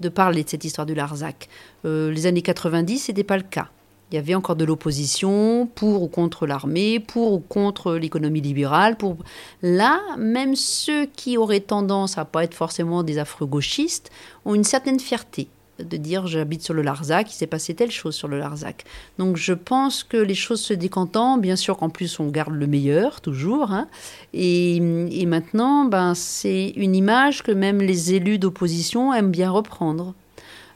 de 0.00 0.08
parler 0.10 0.44
de 0.44 0.48
cette 0.50 0.64
histoire 0.64 0.86
du 0.86 0.94
Larzac. 0.94 1.48
les 1.84 2.26
années 2.26 2.42
90, 2.42 2.98
ce 2.98 3.12
n'était 3.12 3.24
pas 3.24 3.36
le 3.38 3.44
cas. 3.44 3.70
Il 4.10 4.14
y 4.14 4.18
avait 4.18 4.34
encore 4.34 4.56
de 4.56 4.64
l'opposition 4.64 5.68
pour 5.74 6.02
ou 6.02 6.08
contre 6.08 6.46
l'armée, 6.46 6.98
pour 6.98 7.32
ou 7.34 7.40
contre 7.40 7.94
l'économie 7.94 8.40
libérale. 8.40 8.96
Pour... 8.96 9.16
Là, 9.62 10.00
même 10.16 10.56
ceux 10.56 11.06
qui 11.06 11.36
auraient 11.36 11.60
tendance 11.60 12.16
à 12.16 12.24
pas 12.24 12.44
être 12.44 12.54
forcément 12.54 13.02
des 13.02 13.18
affreux 13.18 13.46
gauchistes 13.46 14.10
ont 14.44 14.54
une 14.54 14.64
certaine 14.64 15.00
fierté 15.00 15.48
de 15.78 15.96
dire 15.96 16.26
j'habite 16.26 16.62
sur 16.62 16.74
le 16.74 16.82
Larzac, 16.82 17.30
il 17.30 17.34
s'est 17.34 17.46
passé 17.46 17.74
telle 17.74 17.90
chose 17.90 18.14
sur 18.14 18.28
le 18.28 18.38
Larzac. 18.38 18.84
Donc 19.18 19.36
je 19.36 19.52
pense 19.52 20.02
que 20.02 20.16
les 20.16 20.34
choses 20.34 20.60
se 20.60 20.74
décantant, 20.74 21.38
bien 21.38 21.56
sûr 21.56 21.76
qu'en 21.76 21.88
plus 21.88 22.18
on 22.20 22.28
garde 22.28 22.54
le 22.54 22.66
meilleur 22.66 23.20
toujours, 23.20 23.72
hein. 23.72 23.88
et, 24.32 24.76
et, 24.76 25.26
maintenant 25.26 25.84
ben, 25.84 26.14
c'est 26.14 26.70
une 26.76 26.94
image 26.94 27.42
que 27.42 27.52
même 27.52 27.80
les 27.80 28.14
élus 28.14 28.38
d'opposition 28.38 29.12
aiment 29.14 29.30
bien 29.30 29.50
reprendre. 29.50 30.14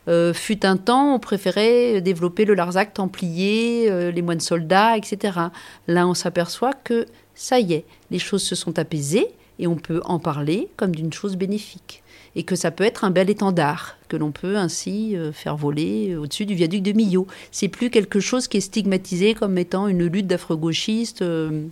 Euh, 0.08 0.34
fut 0.34 0.66
un 0.66 0.76
temps, 0.76 1.14
on 1.14 1.18
préférait 1.18 2.00
développer 2.00 2.44
le 2.44 2.54
Larzac 2.54 2.94
templier, 2.94 3.86
euh, 3.88 4.10
les 4.10 4.22
moines 4.22 4.40
soldats, 4.40 4.96
etc. 4.96 5.38
Là, 5.86 6.08
on 6.08 6.14
s'aperçoit 6.14 6.72
que 6.72 7.06
ça 7.34 7.60
y 7.60 7.74
est, 7.74 7.84
les 8.10 8.18
choses 8.18 8.42
se 8.42 8.54
sont 8.54 8.78
apaisées 8.78 9.28
et 9.58 9.66
on 9.66 9.76
peut 9.76 10.00
en 10.04 10.18
parler 10.18 10.68
comme 10.76 10.94
d'une 10.94 11.12
chose 11.12 11.36
bénéfique. 11.36 12.02
Et 12.34 12.44
que 12.44 12.56
ça 12.56 12.70
peut 12.70 12.84
être 12.84 13.04
un 13.04 13.10
bel 13.10 13.28
étendard 13.28 13.98
que 14.08 14.16
l'on 14.16 14.32
peut 14.32 14.56
ainsi 14.56 15.16
euh, 15.16 15.32
faire 15.32 15.56
voler 15.56 16.16
au-dessus 16.16 16.46
du 16.46 16.54
viaduc 16.54 16.82
de 16.82 16.92
Millau. 16.92 17.26
C'est 17.50 17.68
plus 17.68 17.90
quelque 17.90 18.20
chose 18.20 18.48
qui 18.48 18.56
est 18.56 18.62
stigmatisé 18.62 19.34
comme 19.34 19.58
étant 19.58 19.86
une 19.86 20.06
lutte 20.06 20.26
d'afro-gauchistes. 20.26 21.22
Euh, 21.22 21.66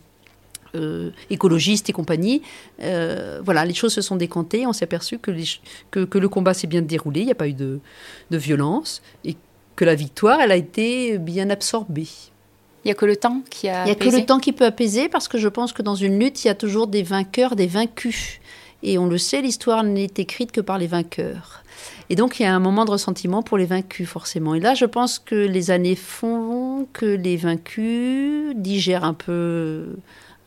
écologistes 1.31 1.89
et 1.91 1.93
compagnie. 1.93 2.43
Euh, 2.83 3.41
voilà, 3.45 3.65
les 3.65 3.75
choses 3.75 3.95
se 3.95 4.03
sont 4.03 4.17
décantées. 4.17 4.67
On 4.67 4.73
s'est 4.73 4.85
aperçu 4.85 5.19
que, 5.19 5.33
que, 5.91 6.19
le 6.19 6.29
combat 6.29 6.55
s'est 6.55 6.67
bien 6.67 6.83
déroulé, 6.83 7.21
il 7.21 7.27
n'y 7.27 7.33
a 7.33 7.37
pas 7.37 7.49
eu 7.49 7.55
de, 7.55 7.81
violence 8.31 9.03
et 9.25 9.37
que 9.77 9.85
la 9.85 9.95
victoire, 9.95 10.41
elle 10.41 10.53
a 10.53 10.57
été 10.57 11.19
bien 11.19 11.51
absorbée. 11.51 12.09
Il 12.85 12.89
n'y 12.89 12.93
a 12.93 12.95
que 12.95 13.07
le 13.07 13.17
temps 13.17 13.43
qui 13.51 13.69
a. 13.69 13.83
Il 13.83 13.87
n'y 13.87 13.91
a 13.93 13.95
que 13.95 14.09
le 14.09 14.25
temps 14.25 14.39
qui 14.39 14.53
peut 14.53 14.65
apaiser 14.65 15.09
parce 15.09 15.29
que 15.29 15.39
je 15.39 15.49
pense 15.49 15.73
que 15.73 15.83
dans 15.83 15.95
une 15.95 16.19
lutte, 16.19 16.45
il 16.45 16.49
y 16.49 16.51
a 16.51 16.55
toujours 16.55 16.87
des 16.87 17.03
vainqueurs, 17.03 17.57
des 17.57 17.67
vaincus. 17.67 18.41
Et 18.83 18.97
on 18.97 19.07
le 19.07 19.19
sait, 19.19 19.43
l'histoire 19.43 19.85
n'est 19.85 20.11
écrite 20.17 20.53
que 20.53 20.63
par 20.63 20.79
les 20.79 20.87
vainqueurs. 20.87 21.63
Et 22.09 22.17
donc, 22.17 22.41
il 22.41 22.43
y 22.43 22.47
a 22.47 22.55
un 22.55 22.61
moment 22.61 22.85
de 22.85 22.91
ressentiment 22.91 23.43
pour 23.43 23.59
les 23.59 23.67
vaincus, 23.67 24.09
forcément. 24.09 24.55
Et 24.55 24.61
là, 24.61 24.75
je 24.75 24.85
pense 24.85 25.19
que 25.19 25.35
les 25.35 25.71
années 25.71 25.97
font 25.97 26.89
que 26.93 27.07
les 27.07 27.37
vaincus 27.37 28.55
digèrent 28.57 29.05
un 29.05 29.15
peu 29.15 29.87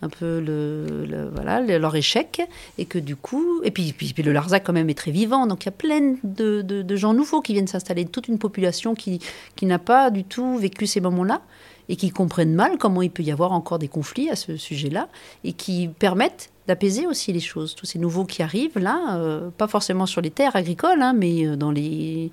un 0.03 0.09
peu 0.09 0.39
le, 0.39 1.29
voilà, 1.33 1.61
leur 1.61 1.95
échec, 1.95 2.41
et 2.77 2.85
que 2.85 2.99
du 2.99 3.15
coup, 3.15 3.61
et 3.63 3.71
puis, 3.71 3.93
puis, 3.93 4.13
le 4.21 4.31
Larzac 4.31 4.63
quand 4.63 4.73
même 4.73 4.89
est 4.89 4.97
très 4.97 5.11
vivant, 5.11 5.47
donc 5.47 5.63
il 5.63 5.67
y 5.67 5.69
a 5.69 5.71
plein 5.71 6.15
de, 6.23 6.95
gens 6.95 7.13
nouveaux 7.13 7.41
qui 7.41 7.53
viennent 7.53 7.67
s'installer, 7.67 8.05
toute 8.05 8.27
une 8.27 8.37
population 8.37 8.95
qui, 8.95 9.19
n'a 9.61 9.79
pas 9.79 10.11
du 10.11 10.23
tout 10.23 10.57
vécu 10.57 10.85
ces 10.85 10.99
moments-là, 11.01 11.41
et 11.89 11.95
qui 11.95 12.11
comprennent 12.11 12.53
mal 12.53 12.77
comment 12.77 13.01
il 13.01 13.11
peut 13.11 13.23
y 13.23 13.31
avoir 13.31 13.51
encore 13.51 13.79
des 13.79 13.87
conflits 13.87 14.29
à 14.29 14.35
ce 14.35 14.57
sujet-là, 14.57 15.07
et 15.43 15.53
qui 15.53 15.87
permettent 15.87 16.49
d'apaiser 16.67 17.07
aussi 17.07 17.33
les 17.33 17.41
choses. 17.41 17.75
Tous 17.75 17.85
ces 17.85 17.99
nouveaux 17.99 18.25
qui 18.25 18.41
arrivent 18.41 18.79
là, 18.79 19.17
euh, 19.17 19.49
pas 19.57 19.67
forcément 19.67 20.05
sur 20.05 20.21
les 20.21 20.31
terres 20.31 20.55
agricoles, 20.55 21.01
hein, 21.01 21.13
mais 21.13 21.45
euh, 21.45 21.55
dans 21.55 21.71
les, 21.71 22.31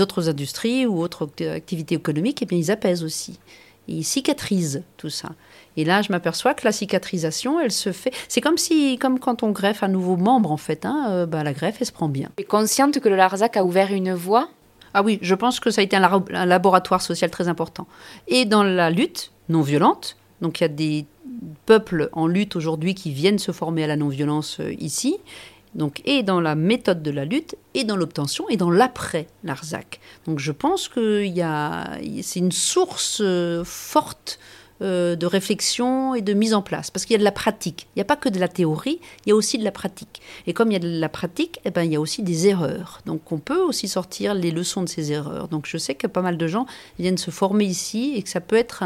autres 0.00 0.28
industries 0.28 0.86
ou 0.86 1.00
autres 1.00 1.28
activités 1.46 1.94
économiques, 1.94 2.42
et 2.42 2.44
eh 2.44 2.46
bien 2.46 2.58
ils 2.58 2.70
apaisent 2.70 3.04
aussi. 3.04 3.38
Ils 3.88 4.04
cicatrisent 4.04 4.82
tout 4.96 5.10
ça. 5.10 5.30
Et 5.76 5.84
là, 5.84 6.02
je 6.02 6.12
m'aperçois 6.12 6.54
que 6.54 6.64
la 6.64 6.72
cicatrisation, 6.72 7.60
elle 7.60 7.72
se 7.72 7.92
fait. 7.92 8.12
C'est 8.28 8.40
comme 8.40 8.58
si, 8.58 8.98
comme 8.98 9.18
quand 9.18 9.42
on 9.42 9.50
greffe 9.50 9.82
un 9.82 9.88
nouveau 9.88 10.16
membre, 10.16 10.52
en 10.52 10.56
fait. 10.56 10.84
Hein, 10.84 11.06
euh, 11.10 11.26
bah, 11.26 11.42
la 11.42 11.52
greffe, 11.52 11.76
elle 11.80 11.86
se 11.86 11.92
prend 11.92 12.08
bien. 12.08 12.28
Tu 12.36 12.42
es 12.42 12.46
consciente 12.46 13.00
que 13.00 13.08
le 13.08 13.16
Larzac 13.16 13.56
a 13.56 13.64
ouvert 13.64 13.92
une 13.92 14.12
voie? 14.12 14.48
Ah 14.94 15.02
oui, 15.02 15.18
je 15.22 15.34
pense 15.34 15.58
que 15.60 15.70
ça 15.70 15.80
a 15.80 15.84
été 15.84 15.96
un, 15.96 16.02
un, 16.34 16.46
laboratoire 16.46 17.00
social 17.00 17.30
très 17.30 17.48
important. 17.48 17.86
Et 18.28 18.44
dans 18.44 18.62
la 18.62 18.90
lutte 18.90 19.32
non 19.48 19.62
violente, 19.62 20.16
donc 20.42 20.60
il 20.60 20.64
y 20.64 20.66
a 20.66 20.68
des 20.68 21.06
peuples 21.66 22.10
en 22.12 22.26
lutte 22.26 22.56
aujourd'hui 22.56 22.94
qui 22.94 23.12
viennent 23.12 23.38
se 23.38 23.52
former 23.52 23.84
à 23.84 23.86
la 23.86 23.96
non-violence 23.96 24.60
euh, 24.60 24.72
ici. 24.78 25.18
Donc, 25.74 26.02
et 26.04 26.22
dans 26.22 26.40
la 26.40 26.54
méthode 26.54 27.02
de 27.02 27.10
la 27.10 27.24
lutte, 27.24 27.56
et 27.72 27.84
dans 27.84 27.96
l'obtention, 27.96 28.46
et 28.50 28.58
dans 28.58 28.70
l'après 28.70 29.26
Larzac. 29.42 30.00
Donc, 30.26 30.38
je 30.38 30.52
pense 30.52 30.88
que 30.88 31.24
c'est 32.20 32.40
une 32.40 32.52
source 32.52 33.20
euh, 33.22 33.64
forte 33.64 34.38
euh, 34.82 35.16
de 35.16 35.26
réflexion 35.26 36.14
et 36.14 36.20
de 36.20 36.32
mise 36.32 36.54
en 36.54 36.62
place. 36.62 36.90
Parce 36.90 37.04
qu'il 37.04 37.14
y 37.14 37.16
a 37.16 37.18
de 37.18 37.24
la 37.24 37.32
pratique. 37.32 37.86
Il 37.94 37.98
n'y 37.98 38.02
a 38.02 38.04
pas 38.04 38.16
que 38.16 38.28
de 38.28 38.38
la 38.38 38.48
théorie, 38.48 39.00
il 39.24 39.30
y 39.30 39.32
a 39.32 39.34
aussi 39.34 39.58
de 39.58 39.64
la 39.64 39.70
pratique. 39.70 40.20
Et 40.46 40.52
comme 40.52 40.70
il 40.70 40.74
y 40.74 40.76
a 40.76 40.80
de 40.80 41.00
la 41.00 41.08
pratique, 41.08 41.60
eh 41.64 41.70
ben, 41.70 41.82
il 41.82 41.92
y 41.92 41.96
a 41.96 42.00
aussi 42.00 42.22
des 42.22 42.48
erreurs. 42.48 43.00
Donc 43.06 43.32
on 43.32 43.38
peut 43.38 43.60
aussi 43.60 43.88
sortir 43.88 44.34
les 44.34 44.50
leçons 44.50 44.82
de 44.82 44.88
ces 44.88 45.12
erreurs. 45.12 45.48
Donc 45.48 45.66
je 45.66 45.78
sais 45.78 45.94
que 45.94 46.06
pas 46.06 46.22
mal 46.22 46.36
de 46.36 46.46
gens 46.46 46.66
viennent 46.98 47.18
se 47.18 47.30
former 47.30 47.64
ici 47.64 48.14
et 48.16 48.22
que 48.22 48.28
ça 48.28 48.40
peut 48.40 48.56
être 48.56 48.82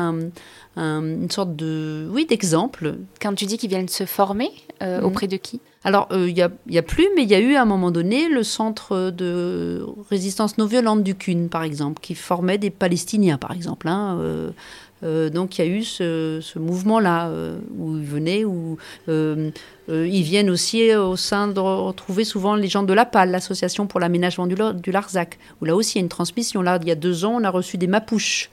une 0.76 1.30
sorte 1.30 1.56
de 1.56 2.08
oui 2.10 2.26
d'exemple. 2.26 2.96
Quand 3.20 3.34
tu 3.34 3.46
dis 3.46 3.58
qu'ils 3.58 3.70
viennent 3.70 3.88
se 3.88 4.04
former, 4.04 4.50
euh, 4.82 5.00
mhm. 5.00 5.06
auprès 5.06 5.26
de 5.26 5.36
qui? 5.36 5.60
Alors, 5.84 6.08
euh, 6.10 6.28
il 6.28 6.34
n'y 6.34 6.42
a, 6.42 6.50
a, 6.50 6.82
plus, 6.82 7.06
mais 7.14 7.22
il 7.22 7.30
y 7.30 7.34
a 7.34 7.38
eu 7.38 7.54
à 7.54 7.62
un 7.62 7.64
moment 7.64 7.90
donné 7.90 8.28
le 8.28 8.42
centre 8.42 9.10
de 9.10 9.86
résistance 10.10 10.58
non 10.58 10.66
violente 10.66 11.02
du 11.02 11.14
CUN, 11.14 11.48
par 11.48 11.62
exemple, 11.62 12.00
qui 12.02 12.14
formait 12.14 12.58
des 12.58 12.70
Palestiniens, 12.70 13.38
par 13.38 13.52
exemple. 13.52 13.88
Hein, 13.88 14.18
euh, 14.20 14.50
donc 15.02 15.58
il 15.58 15.64
y 15.64 15.68
a 15.68 15.70
eu 15.70 15.84
ce, 15.84 16.58
mouvement-là 16.58 17.28
euh, 17.28 17.58
où 17.76 17.96
ils 17.96 18.04
venaient, 18.04 18.44
où 18.44 18.78
euh, 19.08 19.50
ils 19.88 20.22
viennent 20.22 20.50
aussi 20.50 20.94
au 20.94 21.16
sein 21.16 21.48
de 21.48 21.60
retrouver 21.60 22.24
souvent 22.24 22.54
les 22.54 22.68
gens 22.68 22.82
de 22.82 22.92
la 22.92 23.04
PAL, 23.04 23.30
l'association 23.30 23.86
pour 23.86 24.00
l'aménagement 24.00 24.46
du, 24.46 24.90
Larzac, 24.90 25.38
où 25.60 25.64
là 25.64 25.76
aussi 25.76 25.98
il 25.98 26.00
y 26.00 26.02
a 26.02 26.04
une 26.04 26.08
transmission. 26.08 26.62
Là, 26.62 26.78
il 26.80 26.88
y 26.88 26.90
a 26.90 26.94
deux 26.94 27.24
ans, 27.24 27.36
on 27.40 27.44
a 27.44 27.50
reçu 27.50 27.76
des 27.76 27.86
Mapouches. 27.86 28.50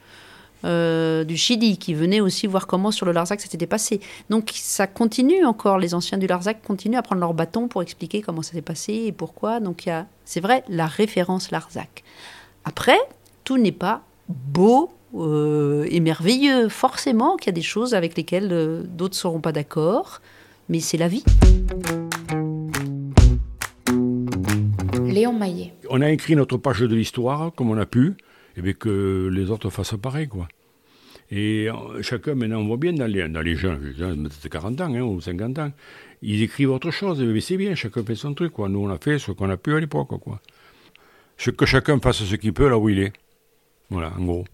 du 0.63 1.37
Chili 1.37 1.77
qui 1.77 1.93
venaient 1.93 2.21
aussi 2.21 2.47
voir 2.47 2.67
comment 2.67 2.91
sur 2.91 3.05
le 3.05 3.11
Larzac 3.11 3.41
ça 3.41 3.49
s'était 3.49 3.67
passé. 3.67 3.99
Donc 4.29 4.51
ça 4.53 4.87
continue 4.87 5.45
encore, 5.45 5.77
les 5.77 5.93
anciens 5.93 6.17
du 6.17 6.27
Larzac 6.27 6.61
continuent 6.61 6.97
à 6.97 7.01
prendre 7.01 7.21
leur 7.21 7.33
bâton 7.33 7.67
pour 7.67 7.81
expliquer 7.81 8.21
comment 8.21 8.41
ça 8.41 8.53
s'est 8.53 8.61
passé 8.61 8.93
et 9.07 9.11
pourquoi. 9.11 9.59
Donc 9.59 9.87
a, 9.87 10.05
c'est 10.25 10.39
vrai, 10.41 10.63
la 10.69 10.87
référence 10.87 11.51
Larzac. 11.51 12.03
Après, 12.65 12.99
tout 13.43 13.57
n'est 13.57 13.73
pas 13.73 14.03
beau 14.29 14.91
euh, 15.15 15.85
et 15.89 15.99
merveilleux. 15.99 16.69
Forcément 16.69 17.37
qu'il 17.37 17.47
y 17.47 17.49
a 17.49 17.53
des 17.53 17.61
choses 17.61 17.93
avec 17.93 18.17
lesquelles 18.17 18.49
euh, 18.51 18.83
d'autres 18.83 19.15
ne 19.15 19.19
seront 19.19 19.41
pas 19.41 19.51
d'accord, 19.51 20.21
mais 20.69 20.79
c'est 20.79 20.97
la 20.97 21.07
vie. 21.07 21.23
Léon 25.05 25.33
Maillet. 25.33 25.73
On 25.89 26.01
a 26.01 26.09
écrit 26.09 26.35
notre 26.35 26.57
page 26.57 26.79
de 26.79 26.95
l'histoire 26.95 27.53
comme 27.53 27.69
on 27.69 27.77
a 27.77 27.85
pu, 27.85 28.15
et 28.57 28.61
bien 28.61 28.73
que 28.73 29.29
les 29.31 29.51
autres 29.51 29.69
fassent 29.69 29.95
pareil, 30.01 30.27
quoi. 30.27 30.47
Et 31.31 31.69
euh, 31.69 32.01
chacun, 32.01 32.35
maintenant, 32.35 32.59
on 32.59 32.67
voit 32.67 32.77
bien 32.77 32.93
dans 32.93 33.07
les, 33.07 33.27
dans 33.27 33.41
les 33.41 33.55
jeunes, 33.55 33.93
de 33.97 34.47
40 34.47 34.81
ans 34.81 34.93
hein, 34.93 35.01
ou 35.01 35.19
50 35.19 35.57
ans, 35.59 35.71
ils 36.21 36.43
écrivent 36.43 36.71
autre 36.71 36.91
chose, 36.91 37.21
mais 37.21 37.41
c'est 37.41 37.57
bien, 37.57 37.73
chacun 37.75 38.03
fait 38.03 38.15
son 38.15 38.33
truc, 38.33 38.53
quoi. 38.53 38.69
Nous, 38.69 38.79
on 38.79 38.89
a 38.89 38.97
fait 38.97 39.17
ce 39.19 39.31
qu'on 39.31 39.49
a 39.49 39.57
pu 39.57 39.73
à 39.73 39.79
l'époque, 39.79 40.19
quoi. 40.21 40.39
Que 41.57 41.65
chacun 41.65 41.99
fasse 41.99 42.23
ce 42.23 42.35
qu'il 42.35 42.53
peut 42.53 42.69
là 42.69 42.77
où 42.77 42.89
il 42.89 42.99
est. 42.99 43.13
Voilà, 43.93 44.11
en 44.19 44.25
gros. 44.25 44.45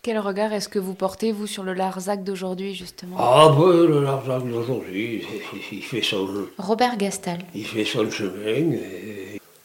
Quel 0.00 0.18
regard 0.18 0.50
est-ce 0.54 0.70
que 0.70 0.78
vous 0.78 0.94
portez, 0.94 1.30
vous, 1.30 1.46
sur 1.46 1.62
le 1.62 1.74
Larzac 1.74 2.24
d'aujourd'hui, 2.24 2.74
justement? 2.74 3.16
Ah, 3.18 3.54
ben, 3.54 3.86
le 3.86 4.02
Larzac 4.02 4.48
d'aujourd'hui, 4.48 5.22
il 5.72 5.82
fait 5.82 6.00
son... 6.00 6.26
Robert 6.56 6.96
Gastal. 6.96 7.40
Il 7.54 7.66
fait 7.66 7.84
son 7.84 8.10
chemin. 8.10 8.78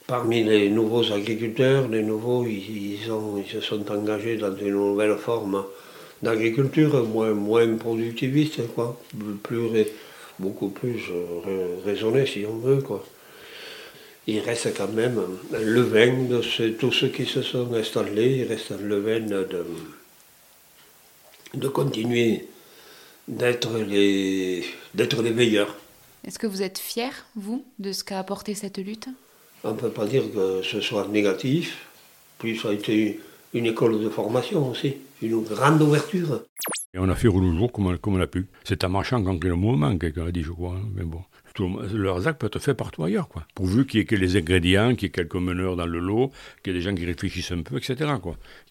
parmi 0.07 0.43
les 0.43 0.69
nouveaux 0.69 1.09
agriculteurs, 1.13 1.87
les 1.87 2.03
nouveaux, 2.03 2.45
ils, 2.45 3.09
ont, 3.09 3.37
ils 3.37 3.49
se 3.49 3.61
sont 3.61 3.89
engagés 3.89 4.35
dans 4.35 4.53
une 4.57 4.71
nouvelle 4.71 5.15
forme 5.15 5.63
d'agriculture, 6.21 7.05
moins, 7.07 7.33
moins 7.33 7.77
productiviste, 7.77 8.73
quoi. 8.75 8.99
Plus, 9.41 9.85
beaucoup 10.37 10.67
plus 10.67 11.01
euh, 11.11 11.77
raisonnée, 11.85 12.25
si 12.25 12.45
on 12.45 12.57
veut, 12.57 12.81
quoi. 12.81 13.05
Il 14.25 14.39
reste 14.39 14.75
quand 14.77 14.91
même 14.91 15.19
un 15.53 15.59
levain 15.59 16.23
de 16.23 16.69
tous 16.71 16.91
ceux 16.91 17.09
qui 17.09 17.25
se 17.25 17.41
sont 17.41 17.73
installés, 17.73 18.37
il 18.37 18.43
reste 18.45 18.71
un 18.71 18.77
levain 18.77 19.19
de 19.19 19.65
de 21.53 21.67
continuer 21.67 22.47
d'être 23.27 23.77
les, 23.77 24.65
d'être 24.93 25.21
les 25.21 25.31
meilleurs. 25.31 25.75
Est-ce 26.25 26.39
que 26.39 26.47
vous 26.47 26.61
êtes 26.61 26.79
fier, 26.79 27.25
vous, 27.35 27.65
de 27.79 27.91
ce 27.91 28.03
qu'a 28.03 28.19
apporté 28.19 28.53
cette 28.55 28.77
lutte? 28.77 29.07
On 29.63 29.71
ne 29.71 29.77
peut 29.77 29.89
pas 29.89 30.05
dire 30.05 30.23
que 30.33 30.61
ce 30.63 30.81
soit 30.81 31.07
négatif, 31.07 31.87
puis 32.39 32.57
ça 32.57 32.69
a 32.69 32.73
été 32.73 33.19
une 33.53 33.65
école 33.65 34.01
de 34.01 34.09
formation 34.09 34.71
aussi, 34.71 34.95
une 35.21 35.43
grande 35.43 35.81
ouverture. 35.81 36.43
Et 36.93 36.99
on 36.99 37.09
a 37.09 37.15
fait 37.15 37.27
rouler 37.27 37.49
le 37.49 37.57
jour 37.57 37.71
comme, 37.71 37.97
on 38.05 38.21
a 38.21 38.27
pu. 38.27 38.47
C'est 38.63 38.83
en 38.83 38.89
marchant 38.89 39.23
qu'en 39.23 39.37
le 39.41 39.55
mouvement, 39.55 39.97
quelqu'un 39.97 40.27
a 40.27 40.31
dit, 40.31 40.43
je 40.43 40.51
crois. 40.51 40.75
Hein, 40.75 40.89
mais 40.95 41.03
bon 41.03 41.21
le, 41.59 42.33
peut 42.33 42.47
être 42.47 42.59
fait 42.59 42.73
partout 42.73 43.03
ailleurs, 43.03 43.27
quoi. 43.27 43.43
Pourvu 43.53 43.85
qu'il 43.85 43.99
y 43.99 44.03
ait 44.03 44.05
que 44.05 44.15
les 44.15 44.37
ingrédients, 44.37 44.95
qu'il 44.95 45.03
y 45.03 45.05
ait 45.05 45.09
quelques 45.09 45.35
meneurs 45.35 45.75
dans 45.75 45.85
le 45.85 45.99
lot, 45.99 46.31
qu'il 46.63 46.73
y 46.73 46.75
ait 46.75 46.79
des 46.79 46.83
gens 46.83 46.95
qui 46.95 47.05
réfléchissent 47.05 47.51
un 47.51 47.61
peu, 47.61 47.77
etc.. 47.77 47.95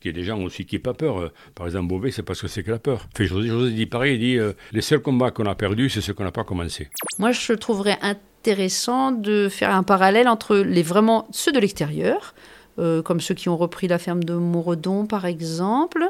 Qu'il 0.01 0.09
y 0.09 0.09
ait 0.09 0.13
des 0.13 0.25
gens 0.25 0.41
aussi 0.43 0.65
qui 0.65 0.75
n'aient 0.75 0.81
pas 0.81 0.95
peur. 0.95 1.33
Par 1.55 1.67
exemple, 1.67 1.89
Beauvais, 1.89 2.11
c'est 2.11 2.23
parce 2.23 2.41
que 2.41 2.49
c'est 2.49 2.63
que 2.63 2.71
la 2.71 2.79
peur. 2.79 3.09
José, 3.19 3.71
dit 3.71 3.87
pareil, 3.87 4.15
il 4.15 4.19
dit, 4.19 4.39
euh, 4.39 4.53
les 4.73 4.81
seuls 4.81 5.01
combats 5.01 5.31
qu'on 5.31 5.47
a 5.47 5.55
perdus, 5.55 5.91
c'est 5.91 6.01
ceux 6.01 6.15
qu'on 6.15 6.25
n'a 6.25 6.33
pas 6.33 6.45
commencé. 6.45 6.89
Moi, 7.19 7.33
je 7.33 7.53
trouverais 7.53 7.99
intéressant 8.03 9.13
de 9.13 9.49
faire 9.49 9.75
un 9.75 9.85
parallèle 9.85 10.29
entre 10.29 10.57
les 10.57 10.83
vraiment 10.83 11.29
ceux 11.31 11.53
de 11.53 11.61
l'extérieur, 11.61 12.35
euh, 12.79 13.03
comme 13.03 13.21
ceux 13.21 13.35
qui 13.35 13.49
ont 13.49 13.57
repris 13.57 13.87
la 13.87 13.99
ferme 13.99 14.25
de 14.25 14.35
Montredon, 14.35 15.07
par 15.07 15.25
exemple, 15.27 16.05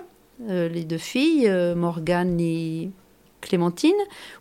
euh, 0.48 0.68
les 0.68 0.84
deux 0.84 0.98
filles, 0.98 1.52
Morgane 1.76 2.40
et 2.40 2.90
Clémentine, 3.42 3.92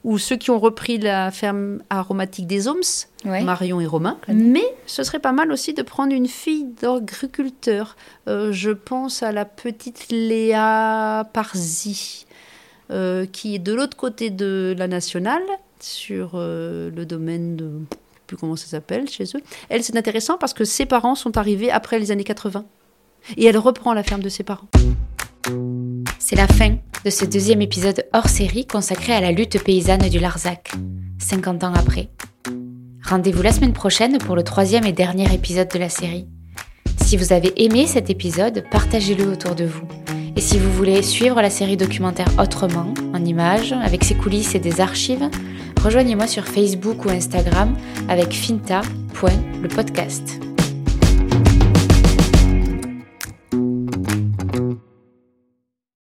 ou 0.06 0.18
ceux 0.18 0.38
qui 0.38 0.52
ont 0.52 0.60
repris 0.60 0.98
la 0.98 1.32
ferme 1.32 1.80
aromatique 1.90 2.48
des 2.48 2.70
Oms, 2.70 3.08
Marion 3.26 3.82
et 3.82 3.86
Romain. 3.86 4.18
Mais 4.30 4.64
ce 4.86 5.04
serait 5.04 5.20
pas 5.20 5.34
mal 5.34 5.52
aussi 5.52 5.74
de 5.74 5.82
prendre 5.82 6.14
une 6.14 6.28
fille 6.28 6.66
d'agriculteur. 6.82 7.98
Euh, 8.28 8.54
je 8.54 8.72
pense 8.72 9.24
à 9.24 9.34
la 9.34 9.44
petite 9.44 10.08
Léa 10.10 11.30
Parzi, 11.34 12.26
euh, 12.92 13.26
qui 13.26 13.56
est 13.56 13.60
de 13.60 13.74
l'autre 13.74 13.98
côté 13.98 14.30
de 14.30 14.74
la 14.78 14.88
nationale, 14.88 15.44
sur 15.80 16.32
euh, 16.36 16.90
le 16.96 17.06
domaine 17.06 17.56
de... 17.56 17.72
plus 18.28 18.38
comment 18.38 18.56
ça 18.56 18.68
s'appelle 18.68 19.10
chez 19.10 19.26
eux. 19.36 19.42
Elle, 19.70 19.84
c'est 19.84 19.98
intéressant 19.98 20.38
parce 20.38 20.54
que 20.54 20.64
ses 20.64 20.86
parents 20.86 21.16
sont 21.16 21.38
arrivés 21.38 21.72
après 21.72 22.00
les 22.00 22.12
années 22.12 22.24
80. 22.24 22.66
Et 23.38 23.46
elle 23.46 23.58
reprend 23.58 23.94
la 23.94 24.04
ferme 24.04 24.22
de 24.22 24.30
ses 24.30 24.44
parents. 24.44 24.68
C'est 26.20 26.36
la 26.36 26.48
fin 26.48 26.78
de 27.04 27.10
ce 27.10 27.26
deuxième 27.26 27.62
épisode 27.62 28.06
hors 28.14 28.30
série 28.30 28.66
consacré 28.66 29.14
à 29.14 29.22
la 29.22 29.32
lutte 29.32 29.64
paysanne 29.64 30.10
du 30.10 30.20
Larzac, 30.20 30.72
50 31.20 31.64
ans 31.64 31.74
après. 31.74 32.10
Rendez-vous 33.04 33.42
la 33.42 33.52
semaine 33.52 33.74
prochaine 33.74 34.18
pour 34.20 34.36
le 34.36 34.44
troisième 34.44 34.86
et 34.86 34.94
dernier 34.94 35.34
épisode 35.34 35.70
de 35.70 35.80
la 35.80 35.90
série. 35.90 36.28
Si 37.04 37.18
vous 37.18 37.34
avez 37.34 37.52
aimé 37.64 37.88
cet 37.88 38.10
épisode, 38.10 38.64
partagez-le 38.72 39.28
autour 39.28 39.56
de 39.56 39.66
vous. 39.66 39.88
Et 40.36 40.42
si 40.42 40.58
vous 40.58 40.72
voulez 40.72 41.02
suivre 41.02 41.42
la 41.42 41.50
série 41.50 41.76
documentaire 41.76 42.30
autrement, 42.40 42.94
en 43.14 43.26
images, 43.26 43.74
avec 43.74 44.04
ses 44.04 44.16
coulisses 44.16 44.56
et 44.56 44.60
des 44.60 44.80
archives, 44.80 45.30
rejoignez-moi 45.84 46.28
sur 46.28 46.46
Facebook 46.46 47.06
ou 47.06 47.10
Instagram 47.10 47.76
avec 48.08 48.32
finta.lepodcast. 48.32 50.51